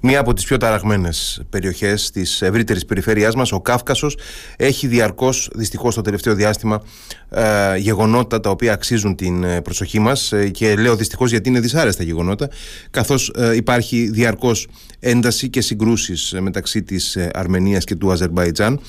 Μία 0.00 0.20
από 0.20 0.32
τις 0.32 0.44
πιο 0.44 0.56
ταραγμένες 0.56 1.42
περιοχές 1.50 2.10
της 2.10 2.42
ευρύτερης 2.42 2.84
περιφέρειάς 2.84 3.34
μας, 3.34 3.52
ο 3.52 3.60
Κάφκασος, 3.60 4.18
έχει 4.56 4.86
διαρκώς, 4.86 5.50
δυστυχώς 5.54 5.94
το 5.94 6.00
τελευταίο 6.00 6.34
διάστημα, 6.34 6.82
ε, 7.30 7.76
γεγονότα 7.76 8.40
τα 8.40 8.50
οποία 8.50 8.72
αξίζουν 8.72 9.16
την 9.16 9.44
ε, 9.44 9.60
προσοχή 9.60 9.98
μας. 9.98 10.32
Ε, 10.32 10.48
και 10.48 10.74
λέω 10.74 10.96
δυστυχώς 10.96 11.30
γιατί 11.30 11.48
είναι 11.48 11.60
δυσάρεστα 11.60 12.02
γεγονότα, 12.02 12.48
καθώς 12.90 13.32
ε, 13.36 13.56
υπάρχει 13.56 14.10
διαρκώς 14.10 14.68
ένταση 15.00 15.48
και 15.48 15.60
συγκρούσεις 15.60 16.34
μεταξύ 16.40 16.82
της 16.82 17.18
Αρμενίας 17.32 17.84
και 17.84 17.94
του 17.94 18.12
Αζερμπαϊτζάν 18.12 18.80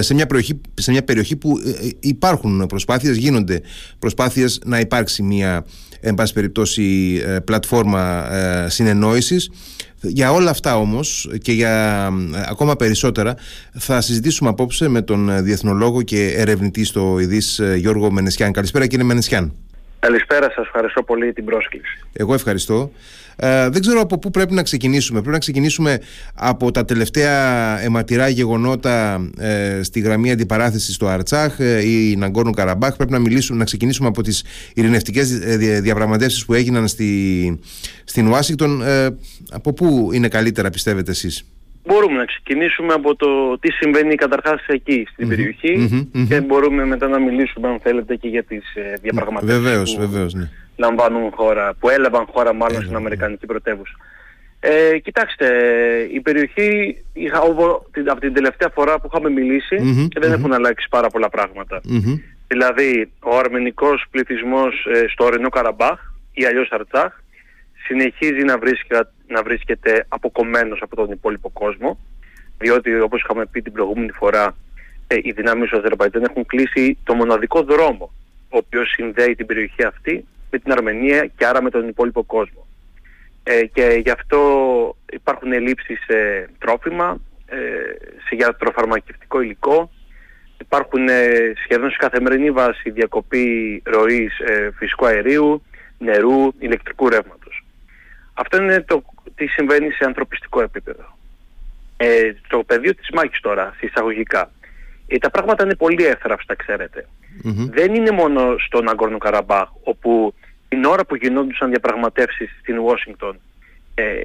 σε 0.00 0.14
μια, 0.14 0.26
περιοχή, 0.26 0.60
σε 0.74 0.90
μια 0.90 1.04
περιοχή 1.04 1.36
που 1.36 1.60
υπάρχουν 2.00 2.66
προσπάθειες, 2.66 3.16
γίνονται 3.16 3.60
προσπάθειες 3.98 4.60
να 4.64 4.80
υπάρξει 4.80 5.22
μια 5.22 5.64
εν 6.00 6.14
πάση 6.14 6.32
περιπτώσει 6.32 7.20
πλατφόρμα 7.44 8.28
συνεννόησης 8.68 9.50
για 10.02 10.32
όλα 10.32 10.50
αυτά 10.50 10.76
όμως 10.76 11.30
και 11.42 11.52
για 11.52 12.06
ακόμα 12.48 12.76
περισσότερα 12.76 13.34
θα 13.78 14.00
συζητήσουμε 14.00 14.48
απόψε 14.48 14.88
με 14.88 15.02
τον 15.02 15.44
διεθνολόγο 15.44 16.02
και 16.02 16.34
ερευνητή 16.36 16.84
στο 16.84 17.18
ΙΔΙΣ 17.18 17.60
Γιώργο 17.76 18.10
Μενεσιάν. 18.10 18.52
Καλησπέρα 18.52 18.86
κύριε 18.86 19.04
Μενεσιάν. 19.04 19.52
Καλησπέρα 20.00 20.50
σας, 20.50 20.64
ευχαριστώ 20.64 21.02
πολύ 21.02 21.32
την 21.32 21.44
πρόσκληση. 21.44 21.98
Εγώ 22.12 22.34
ευχαριστώ. 22.34 22.90
Ε, 23.36 23.68
δεν 23.68 23.80
ξέρω 23.80 24.00
από 24.00 24.18
πού 24.18 24.30
πρέπει 24.30 24.54
να 24.54 24.62
ξεκινήσουμε. 24.62 25.18
Πρέπει 25.18 25.34
να 25.34 25.38
ξεκινήσουμε 25.38 26.00
από 26.34 26.70
τα 26.70 26.84
τελευταία 26.84 27.34
αιματηρά 27.80 28.28
γεγονότα 28.28 29.28
ε, 29.38 29.80
στη 29.82 30.00
γραμμή 30.00 30.30
αντιπαράθεσης 30.30 30.94
στο 30.94 31.06
Αρτσάχ 31.06 31.58
ε, 31.58 31.88
ή 31.88 32.16
Ναγκόρνου 32.16 32.50
Καραμπάχ. 32.50 32.96
Πρέπει 32.96 33.12
να, 33.12 33.18
μιλήσουμε, 33.18 33.58
να 33.58 33.64
ξεκινήσουμε 33.64 34.08
από 34.08 34.22
τις 34.22 34.44
ειρηνευτικές 34.74 35.38
διαπραγματεύσεις 35.80 36.44
που 36.44 36.54
έγιναν 36.54 36.88
στη, 36.88 37.60
στην 38.04 38.26
Ουάσιγκτον. 38.26 38.82
Ε, 38.82 39.16
από 39.50 39.72
πού 39.72 40.10
είναι 40.12 40.28
καλύτερα 40.28 40.70
πιστεύετε 40.70 41.10
εσείς; 41.10 41.44
Μπορούμε 41.84 42.16
να 42.16 42.24
ξεκινήσουμε 42.24 42.92
από 42.92 43.16
το 43.16 43.58
τι 43.58 43.72
συμβαίνει 43.72 44.14
καταρχάς 44.14 44.64
εκεί 44.66 45.06
στην 45.12 45.28
περιοχη 45.28 45.88
και 46.28 46.40
μπορούμε 46.40 46.84
μετά 46.84 47.08
να 47.08 47.18
μιλήσουμε 47.18 47.68
αν 47.68 47.80
θέλετε 47.80 48.16
και 48.16 48.28
για 48.28 48.42
τις 48.42 48.74
ε, 48.74 48.94
διαπραγματεύσεις 49.02 49.62
βεβαίως, 49.62 49.94
που 49.94 50.00
βεβαίως, 50.00 50.34
ναι. 50.34 50.50
λαμβάνουν 50.76 51.30
χώρα, 51.30 51.74
που 51.80 51.88
έλαβαν 51.88 52.26
χώρα 52.32 52.54
μάλλον 52.54 52.82
στην 52.82 52.96
Αμερικανική 52.96 53.46
πρωτεύουσα. 53.46 53.94
Ε, 54.60 54.98
κοιτάξτε, 54.98 55.46
η 56.12 56.20
περιοχή 56.20 56.96
είχα, 57.12 57.38
από 58.06 58.20
την 58.20 58.32
τελευταία 58.32 58.68
φορά 58.74 59.00
που 59.00 59.10
είχαμε 59.12 59.28
και 60.08 60.20
δεν 60.20 60.32
έχουν 60.32 60.52
αλλάξει 60.52 60.86
πάρα 60.90 61.08
πολλά 61.08 61.28
Δηλαδή, 62.46 63.12
ο 63.20 63.36
αρμενικός 63.38 64.04
πληθυσμός 64.10 64.86
ε, 64.94 65.08
στο 65.08 65.24
ορεινό 65.24 65.48
Καραμπάχ 65.48 66.00
ή 66.32 66.44
αλλιώς 66.44 66.70
Αρτσάχ 66.70 67.19
συνεχίζει 67.90 68.44
να 68.44 68.58
βρίσκεται, 68.58 69.10
να 69.26 69.42
βρίσκεται 69.42 70.04
αποκομμένος 70.08 70.82
από 70.82 70.96
τον 70.96 71.10
υπόλοιπο 71.10 71.50
κόσμο 71.50 71.98
διότι 72.58 73.00
όπως 73.00 73.22
είχαμε 73.22 73.46
πει 73.46 73.62
την 73.62 73.72
προηγούμενη 73.72 74.12
φορά 74.12 74.56
ε, 75.06 75.16
οι 75.22 75.32
δυνάμεις 75.32 75.70
του 75.70 75.76
Αζερβαϊτζάν 75.78 76.22
έχουν 76.22 76.46
κλείσει 76.46 76.98
το 77.04 77.14
μοναδικό 77.14 77.62
δρόμο 77.62 78.12
ο 78.48 78.56
οποίος 78.56 78.88
συνδέει 78.90 79.34
την 79.34 79.46
περιοχή 79.46 79.84
αυτή 79.84 80.26
με 80.50 80.58
την 80.58 80.72
Αρμενία 80.72 81.30
και 81.36 81.46
άρα 81.46 81.62
με 81.62 81.70
τον 81.70 81.88
υπόλοιπο 81.88 82.22
κόσμο. 82.22 82.66
Ε, 83.42 83.66
και 83.66 84.00
γι' 84.02 84.10
αυτό 84.10 84.40
υπάρχουν 85.12 85.52
ελλείψεις 85.52 85.98
σε 86.06 86.48
τρόφιμα, 86.58 87.20
ε, 87.46 87.56
σε 88.26 88.34
γιατροφαρμακευτικό 88.34 89.40
υλικό, 89.40 89.90
υπάρχουν 90.60 91.08
ε, 91.08 91.52
σχεδόν 91.64 91.90
σε 91.90 91.96
καθημερινή 91.96 92.50
βάση 92.50 92.90
διακοπή 92.90 93.82
ροής 93.84 94.38
ε, 94.38 94.70
φυσικού 94.76 95.06
αερίου, 95.06 95.62
νερού, 95.98 96.52
ηλεκτρικού 96.58 97.08
ρεύματος. 97.08 97.39
Αυτό 98.40 98.62
είναι 98.62 98.80
το 98.80 99.02
τι 99.34 99.46
συμβαίνει 99.46 99.90
σε 99.90 100.04
ανθρωπιστικό 100.04 100.62
επίπεδο. 100.62 101.18
Ε, 101.96 102.32
το 102.48 102.62
πεδίο 102.62 102.94
της 102.94 103.10
μάχης 103.10 103.40
τώρα, 103.40 103.74
εισαγωγικά, 103.80 104.50
ε, 105.06 105.18
τα 105.18 105.30
πράγματα 105.30 105.64
είναι 105.64 105.74
πολύ 105.74 106.04
εύθραυστα, 106.04 106.56
Δεν 107.70 107.94
είναι 107.94 108.10
μόνο 108.10 108.54
στον 108.58 108.88
Αγκόρνο 108.88 109.18
Καραμπάχ, 109.18 109.68
όπου 109.82 110.34
την 110.68 110.84
ώρα 110.84 111.04
που 111.04 111.14
γινόντουσαν 111.14 111.70
διαπραγματεύσεις 111.70 112.50
στην 112.60 112.78
Ουάσιγκτον 112.78 113.40
ε, 113.94 114.20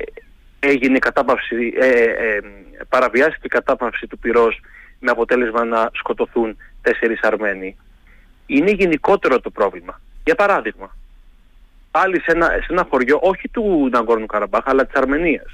έγινε 0.59 0.99
κατάπαυση, 0.99 1.73
ε, 1.79 1.89
ε, 2.01 2.41
παραβιάστηκε 2.89 3.45
η 3.45 3.49
κατάπαυση 3.49 4.07
του 4.07 4.19
πυρός 4.19 4.59
με 4.99 5.11
αποτέλεσμα 5.11 5.63
να 5.63 5.89
σκοτωθούν 5.93 6.57
τέσσερις 6.81 7.21
Αρμένοι. 7.21 7.77
Είναι 8.45 8.71
γενικότερο 8.71 9.39
το 9.39 9.49
πρόβλημα. 9.49 10.01
Για 10.23 10.35
παράδειγμα, 10.35 10.95
πάλι 11.95 12.21
σε 12.21 12.31
ένα, 12.31 12.45
σε 12.45 12.67
ένα 12.69 12.87
χωριό, 12.89 13.19
όχι 13.21 13.49
του 13.49 13.89
Ναγκόρνου 13.91 14.25
Καραμπάχ, 14.25 14.63
αλλά 14.65 14.85
της 14.85 14.95
Αρμενίας, 14.95 15.51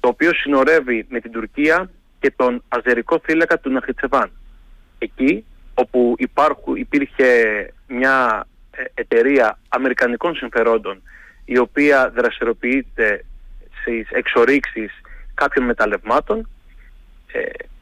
το 0.00 0.08
οποίο 0.08 0.34
συνορεύει 0.34 1.06
με 1.08 1.20
την 1.20 1.32
Τουρκία 1.32 1.90
και 2.20 2.32
τον 2.36 2.62
αζερικό 2.68 3.20
θύλακα 3.24 3.58
του 3.58 3.70
Ναχιτσεβάν. 3.70 4.30
Εκεί 4.98 5.44
όπου 5.74 6.14
υπάρχουν, 6.18 6.76
υπήρχε 6.76 7.26
μια 7.86 8.46
ε, 8.70 8.82
εταιρεία 8.94 9.58
αμερικανικών 9.68 10.34
συμφερόντων 10.34 11.02
η 11.44 11.58
οποία 11.58 12.12
δραστηριοποιείται 12.16 13.24
στις 13.80 14.08
εξορίξεις 14.10 14.90
κάποιων 15.34 15.64
μεταλλευμάτων 15.64 16.48
ε, 17.32 17.40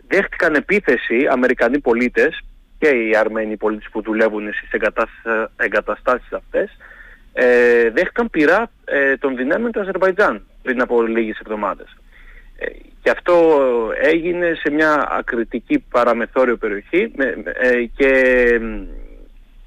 δέχτηκαν 0.08 0.54
επίθεση 0.54 1.26
Αμερικανοί 1.30 1.78
πολίτες 1.78 2.40
και 2.78 2.88
οι 2.88 3.16
Αρμένοι 3.16 3.56
πολίτες 3.56 3.88
που 3.92 4.02
δουλεύουν 4.02 4.52
στις 4.52 4.70
εγκαταστάσεις 5.56 6.32
αυτές 6.32 6.76
ε, 7.38 7.90
δέχτηκαν 7.90 8.30
πειρά 8.30 8.70
ε, 8.84 9.16
των 9.16 9.36
δυνάμεων 9.36 9.72
του 9.72 9.80
Αζερβαϊτζάν 9.80 10.46
πριν 10.62 10.80
από 10.80 11.02
λίγες 11.02 11.38
εβδομάδες. 11.38 11.96
Ε, 12.58 12.66
και 13.02 13.10
αυτό 13.10 13.62
έγινε 14.02 14.54
σε 14.54 14.70
μια 14.70 15.08
ακριτική 15.10 15.78
παραμεθόριο 15.78 16.56
περιοχή 16.56 17.12
ε, 17.60 17.84
και 17.96 18.10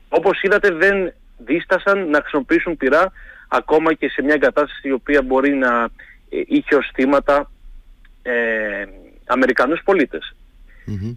όπως 0.10 0.42
είδατε 0.42 0.72
δεν 0.72 1.14
δίστασαν 1.38 2.10
να 2.10 2.20
χρησιμοποιήσουν 2.20 2.78
πειρά 2.78 3.12
ακόμα 3.48 3.94
και 3.94 4.10
σε 4.10 4.22
μια 4.22 4.38
κατάσταση 4.38 4.88
η 4.88 4.92
οποία 4.92 5.22
μπορεί 5.22 5.54
να 5.54 5.84
ε, 6.30 6.42
είχε 6.46 6.76
ως 6.76 6.92
θύματα 6.94 7.52
ε, 8.22 8.84
Αμερικανούς 9.26 9.82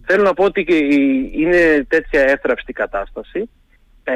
Θέλω 0.06 0.22
να 0.22 0.34
πω 0.34 0.44
ότι 0.44 0.66
είναι 1.32 1.86
τέτοια 1.88 2.20
έθραυστη 2.20 2.72
κατάσταση. 2.72 3.50
Ε, 4.04 4.12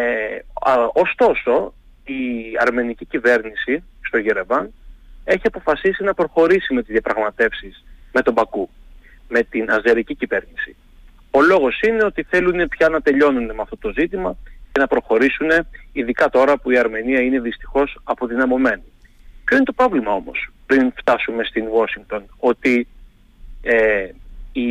ωστόσο, 0.93 1.75
η 2.07 2.53
αρμενική 2.59 3.05
κυβέρνηση 3.05 3.83
στο 4.01 4.19
Γερεβάν 4.19 4.73
έχει 5.25 5.47
αποφασίσει 5.47 6.05
να 6.05 6.15
προχωρήσει 6.15 6.75
με 6.75 6.83
τις 6.83 6.93
διαπραγματεύσεις 6.93 7.85
με 8.13 8.23
τον 8.23 8.35
Πακού, 8.35 8.71
με 9.29 9.43
την 9.43 9.71
αζερική 9.71 10.15
κυβέρνηση. 10.15 10.77
Ο 11.31 11.43
λόγος 11.43 11.81
είναι 11.81 12.05
ότι 12.05 12.23
θέλουν 12.23 12.69
πια 12.69 12.89
να 12.89 13.01
τελειώνουν 13.01 13.45
με 13.45 13.63
αυτό 13.63 13.77
το 13.77 13.93
ζήτημα 13.99 14.37
και 14.73 14.81
να 14.81 14.87
προχωρήσουν, 14.87 15.49
ειδικά 15.93 16.29
τώρα 16.29 16.59
που 16.59 16.71
η 16.71 16.79
Αρμενία 16.79 17.21
είναι 17.21 17.41
δυστυχώς 17.41 17.99
αποδυναμωμένη. 18.05 18.83
Ποιο 19.45 19.57
είναι 19.57 19.65
το 19.65 19.73
πρόβλημα 19.73 20.13
όμως 20.13 20.51
πριν 20.67 20.93
φτάσουμε 20.97 21.45
στην 21.45 21.65
Washington, 21.65 22.21
ότι 22.39 22.87
ε, 23.63 24.09
η 24.53 24.69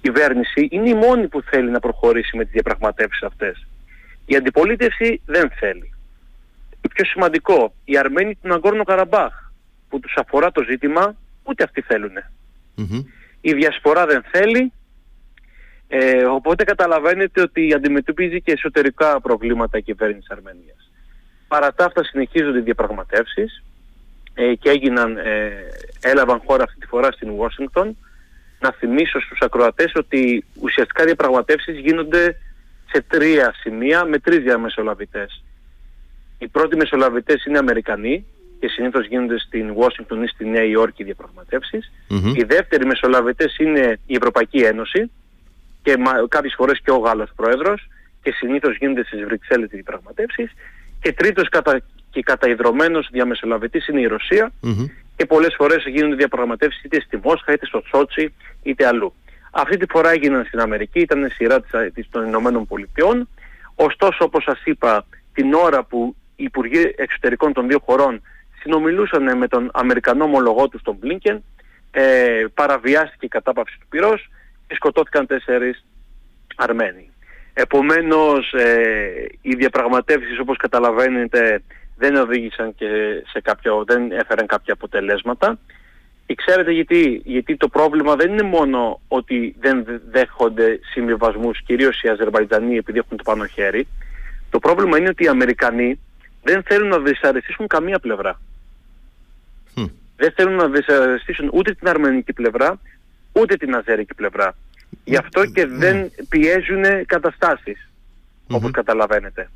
κυβέρνηση 0.00 0.68
είναι 0.70 0.88
η 0.88 0.94
μόνη 0.94 1.28
που 1.28 1.42
θέλει 1.42 1.70
να 1.70 1.80
προχωρήσει 1.80 2.36
με 2.36 2.42
τις 2.42 2.52
διαπραγματεύσεις 2.52 3.22
αυτές; 3.22 3.66
Η 4.30 4.36
αντιπολίτευση 4.36 5.20
δεν 5.26 5.50
θέλει. 5.50 5.94
Το 6.80 6.88
πιο 6.94 7.04
σημαντικό, 7.04 7.74
οι 7.84 7.98
Αρμένοι 7.98 8.34
του 8.34 8.48
Ναγκόρνο 8.48 8.84
Καραμπάχ 8.84 9.32
που 9.88 10.00
τους 10.00 10.14
αφορά 10.16 10.52
το 10.52 10.62
ζήτημα, 10.62 11.16
ούτε 11.42 11.64
αυτοί 11.64 11.84
Η 13.40 13.52
διασπορά 13.52 14.06
δεν 14.06 14.24
θέλει, 14.30 14.72
ε, 15.88 16.24
οπότε 16.24 16.64
καταλαβαίνετε 16.64 17.40
ότι 17.40 17.74
αντιμετωπίζει 17.74 18.40
και 18.40 18.52
εσωτερικά 18.52 19.20
προβλήματα 19.20 19.78
η 19.78 19.82
κυβέρνηση 19.82 20.26
Αρμενίας. 20.30 20.90
Παρά 21.48 21.74
τα 21.74 21.84
αυτά 21.84 22.04
συνεχίζονται 22.04 22.58
οι 22.58 22.62
διαπραγματεύσεις 22.62 23.64
ε, 24.34 24.54
και 24.54 24.70
έγιναν, 24.70 25.16
ε, 25.16 25.50
έλαβαν 26.00 26.42
χώρα 26.46 26.64
αυτή 26.64 26.78
τη 26.78 26.86
φορά 26.86 27.12
στην 27.12 27.30
Ουάσιγκτον. 27.30 27.96
Να 28.60 28.72
θυμίσω 28.72 29.20
στους 29.20 29.40
ακροατές 29.40 29.92
ότι 29.94 30.44
ουσιαστικά 30.60 31.02
οι 31.02 31.06
διαπραγματεύσεις 31.06 31.78
γίνονται 31.78 32.36
σε 32.92 33.04
τρία 33.08 33.54
σημεία 33.60 34.04
με 34.04 34.18
τρεις 34.18 34.38
διαμεσολαβητές. 34.38 35.44
Οι 36.38 36.48
πρώτοι 36.48 36.76
μεσολαβητές 36.76 37.44
είναι 37.44 37.58
Αμερικανοί 37.58 38.26
και 38.60 38.68
συνήθως 38.68 39.06
γίνονται 39.06 39.38
στην 39.38 39.74
Washington 39.78 40.22
ή 40.22 40.26
στη 40.26 40.44
Νέα 40.48 40.64
Υόρκη 40.64 41.04
διαπραγματεύσεις. 41.04 41.92
Οι 42.36 42.42
δεύτεροι 42.42 42.86
μεσολαβητές 42.86 43.56
είναι 43.58 43.98
η 44.06 44.14
Ευρωπαϊκή 44.14 44.58
Ένωση 44.58 45.10
και 45.82 45.96
κάποιες 46.28 46.54
φορές 46.56 46.80
και 46.84 46.90
ο 46.90 46.96
Γάλλος 46.96 47.30
Πρόεδρος 47.36 47.88
και 48.22 48.30
συνήθως 48.30 48.76
γίνονται 48.76 49.04
στις 49.04 49.24
Βρυξέλλες 49.24 49.68
διαπραγματεύσεις. 49.68 50.50
Και 51.00 51.12
τρίτος 51.12 51.48
κατα... 51.48 51.80
και 52.10 52.22
καταϊδρωμένος 52.22 53.08
διαμεσολαβητής 53.12 53.88
είναι 53.88 54.00
η 54.00 54.06
Ρωσία 54.06 54.52
και 55.16 55.26
πολλές 55.26 55.54
φορές 55.56 55.84
γίνονται 55.86 56.14
διαπραγματεύσεις 56.14 56.82
είτε 56.84 57.00
στη 57.00 57.20
Μόσχα 57.22 57.52
είτε 57.52 57.66
στο 57.66 57.82
Τσότσι 57.82 58.34
είτε 58.62 58.86
αλλού. 58.86 59.14
Αυτή 59.52 59.76
τη 59.76 59.86
φορά 59.88 60.10
έγιναν 60.10 60.44
στην 60.44 60.60
Αμερική, 60.60 61.00
ήταν 61.00 61.30
σειρά 61.30 61.60
της, 61.94 62.08
των 62.10 62.26
Ηνωμένων 62.26 62.66
Πολιτειών. 62.66 63.28
Ωστόσο, 63.74 64.24
όπως 64.24 64.42
σας 64.42 64.60
είπα, 64.64 65.06
την 65.32 65.54
ώρα 65.54 65.84
που 65.84 66.16
οι 66.36 66.44
Υπουργοί 66.44 66.94
Εξωτερικών 66.96 67.52
των 67.52 67.68
δύο 67.68 67.78
χωρών 67.84 68.22
συνομιλούσαν 68.60 69.36
με 69.38 69.48
τον 69.48 69.70
Αμερικανό 69.72 70.24
ομολογό 70.24 70.68
τους 70.68 70.82
τον 70.82 70.96
Μπλίνκεν, 71.00 71.44
ε, 71.90 72.44
παραβιάστηκε 72.54 73.26
η 73.26 73.28
κατάπαυση 73.28 73.78
του 73.80 73.86
πυρός 73.88 74.30
και 74.66 74.74
σκοτώθηκαν 74.74 75.26
τέσσερις 75.26 75.84
Αρμένοι. 76.56 77.10
Επομένως 77.52 78.52
ε, 78.52 79.26
οι 79.40 79.54
διαπραγματεύσεις 79.54 80.38
όπως 80.38 80.56
καταλαβαίνετε 80.56 81.62
δεν 81.96 82.16
οδήγησαν 82.16 82.74
και 82.74 82.86
σε 83.26 83.40
κάποιο, 83.40 83.84
δεν 83.86 84.12
έφεραν 84.12 84.46
κάποια 84.46 84.72
αποτελέσματα. 84.72 85.58
Και 86.28 86.34
ξέρετε 86.34 86.72
γιατί, 86.72 87.22
γιατί 87.24 87.56
το 87.56 87.68
πρόβλημα 87.68 88.16
δεν 88.16 88.32
είναι 88.32 88.42
μόνο 88.42 89.00
ότι 89.08 89.54
δεν 89.60 89.86
δέχονται 90.10 90.80
συμβιβασμούς, 90.92 91.62
κυρίως 91.62 92.02
οι 92.02 92.08
Αζερβαϊτζανοί 92.08 92.76
επειδή 92.76 92.98
έχουν 92.98 93.16
το 93.16 93.22
πάνω 93.22 93.46
χέρι. 93.46 93.86
Το 94.50 94.58
πρόβλημα 94.58 94.98
είναι 94.98 95.08
ότι 95.08 95.24
οι 95.24 95.28
Αμερικανοί 95.28 96.00
δεν 96.42 96.62
θέλουν 96.62 96.88
να 96.88 96.98
δυσαρεστήσουν 96.98 97.66
καμία 97.66 97.98
πλευρά. 97.98 98.40
Δεν 100.16 100.32
θέλουν 100.36 100.54
να 100.54 100.68
δυσαρεστήσουν 100.68 101.50
ούτε 101.52 101.74
την 101.74 101.88
αρμενική 101.88 102.32
πλευρά, 102.32 102.80
ούτε 103.32 103.56
την 103.56 103.74
αζέρικη 103.74 104.14
πλευρά. 104.14 104.54
Γι' 105.04 105.16
αυτό 105.16 105.46
και 105.46 105.66
δεν 105.66 106.10
πιέζουν 106.28 106.84
καταστάσεις, 107.06 107.88
όπως 108.50 108.70
καταλαβαίνετε. 108.70 109.50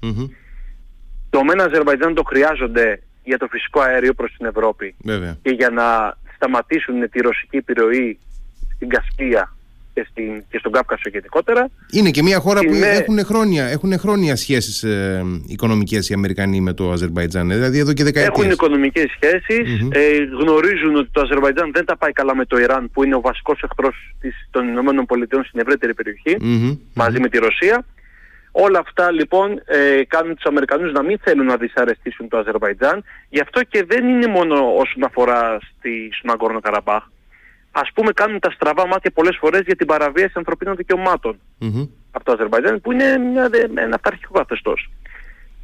Το 1.31 1.45
ΜΕΝ 1.45 1.61
Αζερβαϊτζάν 1.61 2.15
το 2.15 2.23
χρειάζονται 2.23 3.03
για 3.25 3.39
το 3.39 3.47
φυσικό 3.47 3.81
αέριο 3.81 4.15
προς 4.15 4.35
την 4.37 4.47
Ευρώπη 4.47 4.95
και 5.43 5.51
για 5.51 5.71
να 5.71 6.17
σταματήσουν 6.43 7.11
τη 7.11 7.21
ρωσική 7.21 7.57
επιρροή 7.57 8.19
στην 8.75 8.89
Κασπία 8.89 9.55
και, 9.95 10.07
στην, 10.11 10.45
και 10.51 10.59
στον 10.59 10.73
Κάφκασο 10.73 11.09
γενικότερα. 11.13 11.69
Είναι 11.93 12.11
και 12.11 12.23
μια 12.23 12.39
χώρα 12.39 12.61
που 12.61 12.75
έχουν, 12.75 13.25
χρόνια, 13.25 13.65
έχουν 13.67 13.99
χρόνια 13.99 14.37
σχέσεις 14.37 14.83
ε, 14.83 15.25
οικονομικές 15.47 16.09
οι 16.09 16.15
Αμερικανοί 16.15 16.61
με 16.61 16.73
το 16.73 16.91
Αζερβαϊτζάν, 16.91 17.51
ε, 17.51 17.55
δηλαδή 17.55 17.79
εδώ 17.79 17.93
και 17.93 18.05
δεκαετίες. 18.05 18.39
Έχουν 18.39 18.51
οικονομικές 18.51 19.07
ε, 19.91 20.23
γνωρίζουν 20.41 20.97
ότι 20.97 21.09
το 21.13 21.21
Αζερβαϊτζάν 21.21 21.71
δεν 21.73 21.85
τα 21.85 21.97
πάει 21.97 22.13
καλά 22.13 22.37
με 22.37 22.45
το 22.45 22.59
Ιράν 22.59 22.91
που 22.93 23.05
είναι 23.05 23.15
ο 23.15 23.21
βασικός 23.21 23.63
εχθρός 23.63 23.97
της, 24.21 24.49
των 24.51 24.69
Ηνωμένων 24.69 25.07
Πολιτειών 25.07 25.45
στην 25.45 25.61
ευρύτερη 25.61 25.95
μαζί 26.95 27.21
με 27.21 27.29
τη 27.29 27.39
Ρωσία. 27.39 27.85
Όλα 28.53 28.79
αυτά 28.79 29.11
λοιπόν 29.11 29.63
ε, 29.65 30.05
κάνουν 30.05 30.35
τους 30.35 30.45
Αμερικανούς 30.45 30.93
να 30.93 31.03
μην 31.03 31.19
θέλουν 31.19 31.47
να 31.47 31.57
δυσαρεστήσουν 31.57 32.29
το 32.29 32.39
Αζερβαϊτζάν. 32.39 33.05
Γι' 33.29 33.41
αυτό 33.41 33.63
και 33.63 33.85
δεν 33.85 34.09
είναι 34.09 34.27
μόνο 34.27 34.75
όσον 34.77 35.05
αφορά 35.05 35.59
στη, 35.61 36.11
στον 36.13 36.31
Αγκόρνο 36.31 36.61
Καραμπάχ 36.61 37.03
ας 37.73 37.91
πούμε 37.95 38.13
κάνουν 38.13 38.39
τα 38.39 38.51
στραβά 38.51 38.87
μάτια 38.87 39.11
πολλές 39.11 39.37
φορές 39.41 39.61
για 39.61 39.77
την 39.77 39.87
παραβίαση 39.87 40.33
ανθρωπίνων 40.37 40.77
δικαιωμάτων 40.77 41.41
mm-hmm. 41.61 41.89
από 42.11 42.25
το 42.25 42.33
Αζερβαϊτζάν 42.33 42.81
που 42.81 42.93
είναι 42.93 43.19
μια, 43.19 43.51
ένα 43.75 43.95
αυταρχικό 43.95 44.33
καθεστώς. 44.39 44.91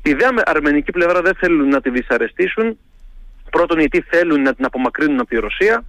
Η 0.02 0.12
δε 0.12 0.25
αρμενική 0.44 0.93
πλευρά 0.93 1.20
δεν 1.20 1.34
θέλουν 1.34 1.69
να 1.69 1.81
τη 1.81 1.91
δυσαρεστήσουν. 1.91 2.79
Πρώτον 3.50 3.79
γιατί 3.79 4.00
θέλουν 4.00 4.43
να 4.43 4.55
την 4.55 4.64
απομακρύνουν 4.64 5.20
από 5.20 5.29
τη 5.29 5.37
Ρωσία. 5.37 5.84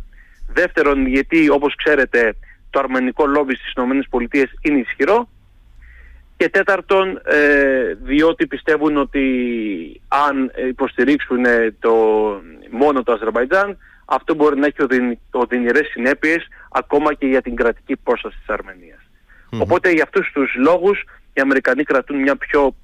Δεύτερον 0.48 1.08
γιατί 1.08 1.50
όπως 1.50 1.76
ξέρετε 1.76 2.36
το 2.70 2.80
αρμενικό 2.80 3.26
λόμπι 3.26 3.56
στις 3.56 3.72
ΗΠΑ 3.72 4.50
είναι 4.62 4.80
ισχυρό. 4.80 5.30
Και 6.40 6.50
τέταρτον, 6.50 7.22
ε, 7.26 7.94
διότι 7.94 8.48
πιστεύουν 8.48 8.98
ότι 8.98 9.24
αν 10.08 10.52
υποστηρίξουν 10.70 11.44
το, 11.80 11.94
μόνο 12.70 13.04
το 13.04 13.12
Αζερβαϊτζάν, 13.12 13.78
αυτό 14.06 14.34
μπορεί 14.34 14.60
να 14.60 14.66
έχει 14.66 15.18
οδυνηρές 15.32 15.88
συνέπειες 15.88 16.48
ακόμα 16.72 17.14
και 17.14 17.26
για 17.26 17.42
την 17.42 17.56
κρατική 17.56 17.96
πρόσταση 17.96 18.38
της 18.38 18.50
αρμενιας 18.50 19.00
Οπότε 19.60 19.92
για 19.92 20.04
αυτούς 20.04 20.32
τους 20.34 20.56
λόγους 20.56 21.04
οι 21.34 21.42
Αμερικανοί 21.42 21.84
κρατούν 21.84 22.18
μια 22.18 22.36
πιο 22.36 22.76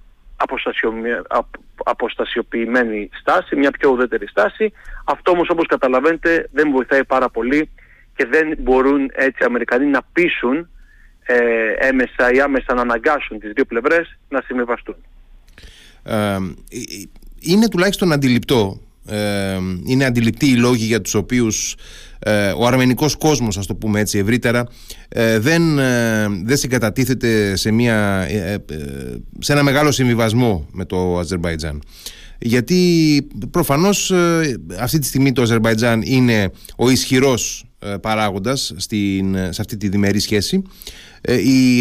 αποστασιοποιημένη 1.83 3.09
στάση, 3.19 3.55
μια 3.55 3.71
πιο 3.71 3.89
ουδέτερη 3.89 4.27
στάση. 4.27 4.73
Αυτό 5.05 5.31
όμως 5.31 5.49
όπως 5.49 5.67
καταλαβαίνετε 5.67 6.49
δεν 6.51 6.71
βοηθάει 6.71 7.05
πάρα 7.05 7.29
πολύ 7.29 7.69
και 8.15 8.25
δεν 8.25 8.55
μπορούν 8.57 9.11
έτσι 9.13 9.43
οι 9.43 9.45
Αμερικανοί 9.45 9.85
να 9.85 10.01
πείσουν 10.13 10.69
ε, 11.25 11.35
έμεσα 11.87 12.31
ή 12.33 12.39
άμεσα 12.39 12.73
να 12.73 12.81
αναγκάσουν 12.81 13.39
τις 13.39 13.51
δύο 13.51 13.65
πλευρές 13.65 14.17
να 14.29 14.41
συμβιβαστούν. 14.45 14.95
Ε, 16.03 16.15
ε, 16.15 16.37
είναι 17.39 17.67
τουλάχιστον 17.67 18.11
αντιληπτό 18.11 18.79
ε, 19.07 19.57
είναι 19.85 20.05
αντιληπτοί 20.05 20.45
οι 20.45 20.55
λόγοι 20.55 20.85
για 20.85 21.01
τους 21.01 21.13
οποίους 21.13 21.75
ε, 22.19 22.51
ο 22.57 22.65
αρμενικός 22.65 23.15
κόσμος 23.15 23.57
ας 23.57 23.65
το 23.65 23.75
πούμε 23.75 23.99
έτσι 23.99 24.17
ευρύτερα 24.17 24.67
ε, 25.07 25.39
δεν, 25.39 25.79
ε, 25.79 26.27
δεν 26.43 26.57
συγκατατίθεται 26.57 27.55
σε, 27.55 27.71
μια, 27.71 28.27
σε 29.39 29.51
ένα 29.51 29.63
μεγάλο 29.63 29.91
συμβιβασμό 29.91 30.67
με 30.71 30.85
το 30.85 31.17
Αζερβαϊτζάν 31.19 31.81
γιατί 32.39 33.27
προφανώς 33.51 34.13
αυτή 34.79 34.99
τη 34.99 35.05
στιγμή 35.05 35.31
το 35.31 35.41
Αζερβαϊτζάν 35.41 36.01
είναι 36.01 36.51
ο 36.75 36.89
ισχυρός 36.89 37.65
παράγοντας 38.01 38.73
στην, 38.75 39.35
σε 39.35 39.61
αυτή 39.61 39.77
τη 39.77 39.89
διμερή 39.89 40.19
σχέση. 40.19 40.61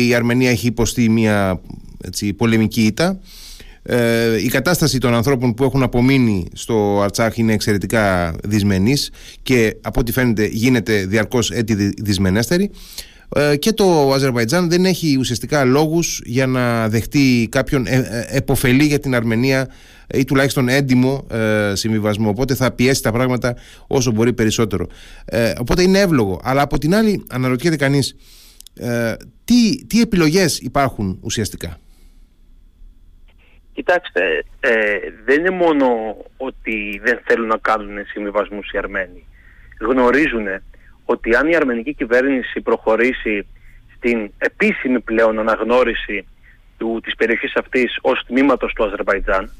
Η 0.07 0.15
Αρμενία 0.15 0.51
έχει 0.51 0.67
υποστεί 0.67 1.09
μια 1.09 1.61
έτσι, 2.05 2.33
πολεμική 2.33 2.83
ήττα. 2.83 3.21
Ε, 3.87 4.43
η 4.43 4.49
κατάσταση 4.49 4.99
των 4.99 5.15
ανθρώπων 5.15 5.55
που 5.55 5.65
έχουν 5.65 5.83
απομείνει 5.83 6.47
στο 6.53 7.01
Αρτσάχ 7.03 7.37
είναι 7.37 7.53
εξαιρετικά 7.53 8.35
δυσμενής 8.45 9.11
και 9.43 9.77
από 9.81 10.01
ό,τι 10.01 10.13
φαίνεται 10.13 10.47
γίνεται 10.47 11.07
διαρκώς 11.07 11.51
έτσι 11.51 11.93
δυσμενέστερη. 11.99 12.71
Ε, 13.37 13.57
και 13.57 13.73
το 13.73 14.13
Αζερβαϊτζάν 14.13 14.69
δεν 14.69 14.85
έχει 14.85 15.17
ουσιαστικά 15.19 15.65
λόγους 15.65 16.21
για 16.25 16.47
να 16.47 16.89
δεχτεί 16.89 17.49
κάποιον 17.51 17.87
ε, 17.87 17.97
ε 17.97 18.37
εποφελή 18.37 18.85
για 18.85 18.99
την 18.99 19.15
Αρμενία 19.15 19.69
ή 20.07 20.25
τουλάχιστον 20.25 20.69
έντιμο 20.69 21.27
ε, 21.31 21.73
συμβιβασμό. 21.75 22.29
Οπότε 22.29 22.55
θα 22.55 22.73
πιέσει 22.73 23.03
τα 23.03 23.13
πράγματα 23.13 23.57
όσο 23.87 24.11
μπορεί 24.11 24.33
περισσότερο. 24.33 24.87
Ε, 25.25 25.53
οπότε 25.61 25.83
είναι 25.83 25.99
εύλογο. 25.99 26.41
Αλλά 26.45 26.63
από 26.63 26.79
την 26.79 26.95
άλλη 26.95 27.25
αναρωτιέται 27.31 27.77
κανείς 27.77 28.17
ε, 28.75 29.15
τι, 29.45 29.87
τι 29.87 30.01
επιλογές 30.01 30.59
υπάρχουν 30.59 31.19
ουσιαστικά; 31.23 31.79
Κοιτάξτε, 33.75 34.45
ε, 34.61 34.97
δεν 35.25 35.39
είναι 35.39 35.51
μόνο 35.51 35.87
ότι 36.37 37.01
δεν 37.05 37.21
θέλουν 37.25 37.47
να 37.47 37.57
κάνουν 37.57 38.07
συμβιβασμούς 38.07 38.71
οι 38.71 38.79
Αρμένοι. 38.79 39.27
Γνωρίζουν 39.81 40.47
ότι 41.05 41.37
αν 41.37 41.49
η 41.49 41.57
αρμενική 41.57 41.95
κυβέρνηση 41.95 42.61
προχωρήσει 42.61 43.47
στην 43.97 44.31
επίσημη 44.39 45.01
πλέον 45.01 45.39
αναγνώριση 45.39 46.27
του, 46.79 47.01
της 47.03 47.15
περιοχής 47.15 47.55
αυτής 47.55 47.99
ως 48.01 48.25
τμήματος 48.27 48.73
του 48.73 48.85
Αζερβαϊτζάν, 48.85 49.45
που 49.45 49.53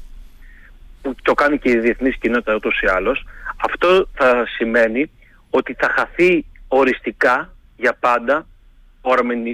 το 1.21 1.33
κάνει 1.33 1.57
και 1.57 1.69
η 1.69 1.79
διεθνής 1.79 2.17
κοινότητα 2.17 2.55
ούτως 2.55 2.81
ή 2.81 2.87
άλλως, 2.87 3.25
αυτό 3.57 4.07
θα 4.13 4.45
σημαίνει 4.47 5.11
ότι 5.49 5.73
θα 5.73 5.89
χαθεί 5.89 6.45
οριστικά 6.67 7.53
για 7.77 7.93
πάντα 7.99 8.47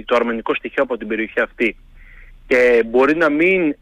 το 0.04 0.16
αρμενικό 0.16 0.54
στοιχείο 0.54 0.82
από 0.82 0.96
την 0.96 1.08
περιοχή 1.08 1.40
αυτή 1.40 1.76
και 2.46 2.82
μπορεί 2.86 3.16
να 3.16 3.28
μην, 3.28 3.76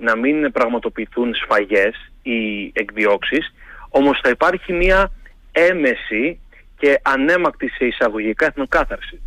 να 0.00 0.16
μην 0.16 0.52
πραγματοποιηθούν 0.52 1.34
σφαγές 1.34 2.10
ή 2.22 2.70
εκδιώξεις, 2.72 3.54
όμως 3.88 4.20
θα 4.22 4.28
υπάρχει 4.28 4.72
μια 4.72 5.10
έμεση 5.52 6.40
και 6.78 7.00
ανέμακτη 7.02 7.68
σε 7.68 7.84
εισαγωγικά 7.86 8.46
εθνοκάθαρση. 8.46 9.20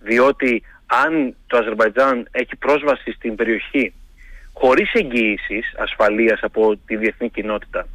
Διότι 0.00 0.62
αν 0.86 1.34
το 1.46 1.56
Αζερβαϊτζάν 1.56 2.28
έχει 2.30 2.56
πρόσβαση 2.56 3.12
στην 3.12 3.34
περιοχή 3.34 3.92
χωρίς 4.54 4.92
εγγύησεις 4.92 5.74
ασφαλείας 5.76 6.40
από 6.42 6.76
τη 6.86 6.96
διεθνή 6.96 7.30
κοινότητα 7.30 7.86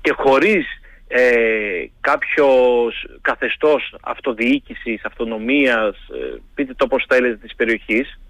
και 0.00 0.12
χωρίς 0.16 0.66
ε, 1.08 1.84
κάποιος 2.00 3.06
καθεστώς 3.20 3.94
αυτοδιοίκησης, 4.02 5.04
αυτονομίας, 5.04 5.96
ε, 5.96 6.40
πείτε 6.54 6.74
το 6.76 6.86
πώς 6.86 7.04
θέλετε 7.08 7.36
της 7.36 7.54
περιοχής, 7.54 8.20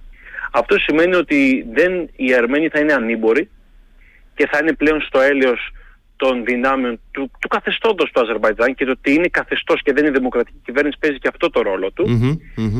αυτό 0.52 0.78
σημαίνει 0.78 1.14
ότι 1.14 1.66
δεν, 1.72 2.10
οι 2.16 2.34
Αρμένοι 2.34 2.68
θα 2.68 2.78
είναι 2.80 2.92
ανήμποροι 2.92 3.50
και 4.34 4.48
θα 4.50 4.58
είναι 4.58 4.72
πλέον 4.72 5.00
στο 5.00 5.20
έλεος 5.20 5.70
των 6.16 6.44
δυνάμεων 6.44 7.00
του, 7.10 7.30
του 7.40 7.48
καθεστώτος 7.48 8.10
του 8.10 8.20
Αζερβαϊτζάν 8.20 8.74
και 8.74 8.84
το 8.84 8.90
ότι 8.90 9.12
είναι 9.12 9.28
καθεστώς 9.28 9.82
και 9.82 9.92
δεν 9.92 10.04
είναι 10.04 10.18
δημοκρατική 10.18 10.60
κυβέρνηση 10.64 10.96
παίζει 11.00 11.18
και 11.18 11.28
αυτό 11.28 11.50
το 11.50 11.62
ρόλο 11.62 11.90
του 11.90 12.04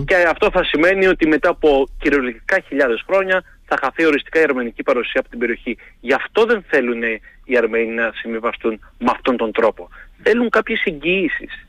και 0.07 0.14
αυτό 0.29 0.50
θα 0.50 0.64
σημαίνει 0.64 1.07
ότι 1.07 1.29
μετά 1.29 1.49
από 1.49 1.88
κυριολεκτικά 1.99 2.61
χιλιάδες 2.61 3.03
χρόνια 3.07 3.43
θα 3.67 3.76
χαθεί 3.83 4.07
οριστικά 4.07 4.41
η 4.41 4.43
αρμενική 4.43 4.83
παρουσία 4.83 5.21
από 5.21 5.29
την 5.29 5.38
περιοχή. 5.38 5.76
Γι' 6.00 6.12
αυτό 6.12 6.45
δεν 6.45 6.64
θέλουν 6.69 7.03
οι 7.45 7.57
Αρμένοι 7.57 7.91
να 7.91 8.11
συμβιβαστούν 8.14 8.81
με 8.99 9.11
αυτόν 9.11 9.37
τον 9.37 9.53
τρόπο. 9.53 9.88
Θέλουν 10.23 10.50
κάποιες 10.50 10.83
εγγυήσεις. 10.85 11.67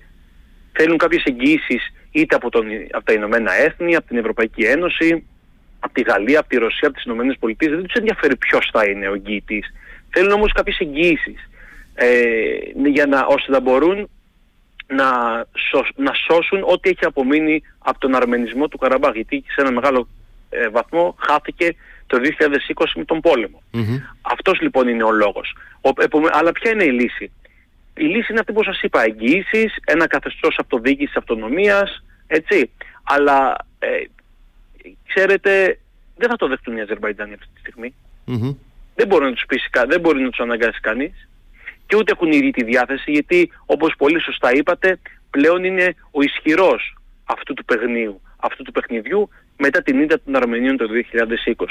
Θέλουν 0.72 0.98
κάποιες 0.98 1.24
εγγυήσεις 1.24 1.94
είτε 2.12 2.36
από, 2.36 2.50
τον, 2.50 2.66
από 2.92 3.06
τα 3.06 3.14
Ηνωμένα 3.14 3.54
Έθνη, 3.54 3.96
από 3.96 4.08
την 4.08 4.18
Ευρωπαϊκή 4.18 4.64
Ένωση, 4.64 5.26
από 5.80 5.94
τη 5.94 6.02
Γαλλία, 6.02 6.40
από 6.40 6.50
τη 6.50 6.58
Ρωσία, 6.58 6.88
από 6.88 6.96
τις 6.96 7.06
Ηνωμένες 7.06 7.36
Πολιτείες, 7.40 7.72
δεν 7.72 7.84
τους 7.84 7.94
ενδιαφέρει 7.94 8.36
ποιος 8.36 8.70
θα 8.72 8.86
είναι 8.86 9.08
ο 9.08 9.14
εγγυητής. 9.14 9.74
Θέλουν 10.10 10.32
όμως 10.32 10.52
κάποιες 10.52 10.78
εγγύησεις, 10.80 11.50
ε, 11.96 12.10
για 12.86 13.06
να, 13.06 13.26
ώστε 13.26 13.52
να 13.52 13.60
μπορούν 13.60 14.10
να, 14.88 15.36
να 15.96 16.14
σώσουν 16.14 16.64
ό,τι 16.64 16.90
έχει 16.90 17.06
απομείνει 17.06 17.62
από 17.80 18.00
τον 18.00 18.16
αρμενισμό 18.16 18.68
του 18.68 18.78
Καραμπάχ, 18.78 19.14
γιατί 19.14 19.44
σε 19.48 19.62
ένα 19.62 19.72
μεγάλο 19.72 20.08
ε, 20.50 20.70
βαθμό 20.70 21.16
χάθηκε 21.20 21.76
το 22.08 22.18
2020 22.76 22.86
με 22.96 23.06
τον 23.06 23.22
πόλεμο. 23.22 23.62
Αυτός 24.22 24.62
λοιπόν 24.62 24.88
είναι 24.88 25.04
ο 25.04 25.12
λόγος. 25.12 25.56
Ο, 25.82 25.90
αλλά 26.32 26.52
ποια 26.52 26.72
είναι 26.72 26.84
η 26.84 26.92
λύση; 26.92 27.32
η 27.98 28.04
λύση 28.04 28.32
είναι 28.32 28.40
αυτή 28.40 28.54
που 28.54 28.64
σας 28.64 28.82
είπα, 28.82 29.04
εγγυήσεις, 29.04 29.76
ένα 29.86 30.08
καθεστώς 30.08 30.58
αυτοδιοίκησης 30.60 31.16
αυτονομίας, 31.16 32.04
έτσι. 32.28 32.72
Αλλά 33.04 33.56
ε, 33.80 33.88
ξέρετε, 35.08 35.80
δεν 36.18 36.30
θα 36.30 36.36
το 36.36 36.48
δεχτούν 36.48 36.78
οι 36.78 36.82
Αζερβαϊτζάνοι 36.82 37.34
αυτή 37.34 37.48
τη 37.54 37.60
στιγμη 37.60 37.94
Δεν 38.96 39.08
μπορεί 39.08 39.26
να 39.26 39.32
τους 39.32 39.46
πείσει, 39.48 39.70
δεν 39.88 40.00
μπορεί 40.00 40.22
να 40.22 40.30
τους 40.30 40.40
αναγκάσει 40.40 40.80
κανείς 40.80 41.28
και 41.96 42.02
ούτε 42.02 42.12
έχουν 42.12 42.32
ήδη 42.32 42.52
τη 42.52 42.64
διάθεση 42.64 43.12
γιατί 43.12 43.52
όπως 43.66 43.94
πολύ 43.98 44.22
σωστά 44.22 44.52
είπατε 44.54 45.00
πλέον 45.30 45.64
είναι 45.64 45.96
ο 46.12 46.22
ισχυρός 46.22 46.98
αυτού 47.26 47.54
του 47.54 47.66
παιχνίου, 47.66 48.22
αυτού 48.38 48.64
του 48.64 48.72
παιχνιδιού 48.72 49.30
μετά 49.58 49.82
την 49.82 50.02
ήττα 50.02 50.22
των 50.22 50.36
Αρμενίων 50.36 50.78
το 50.78 50.86
2020. 51.56 51.66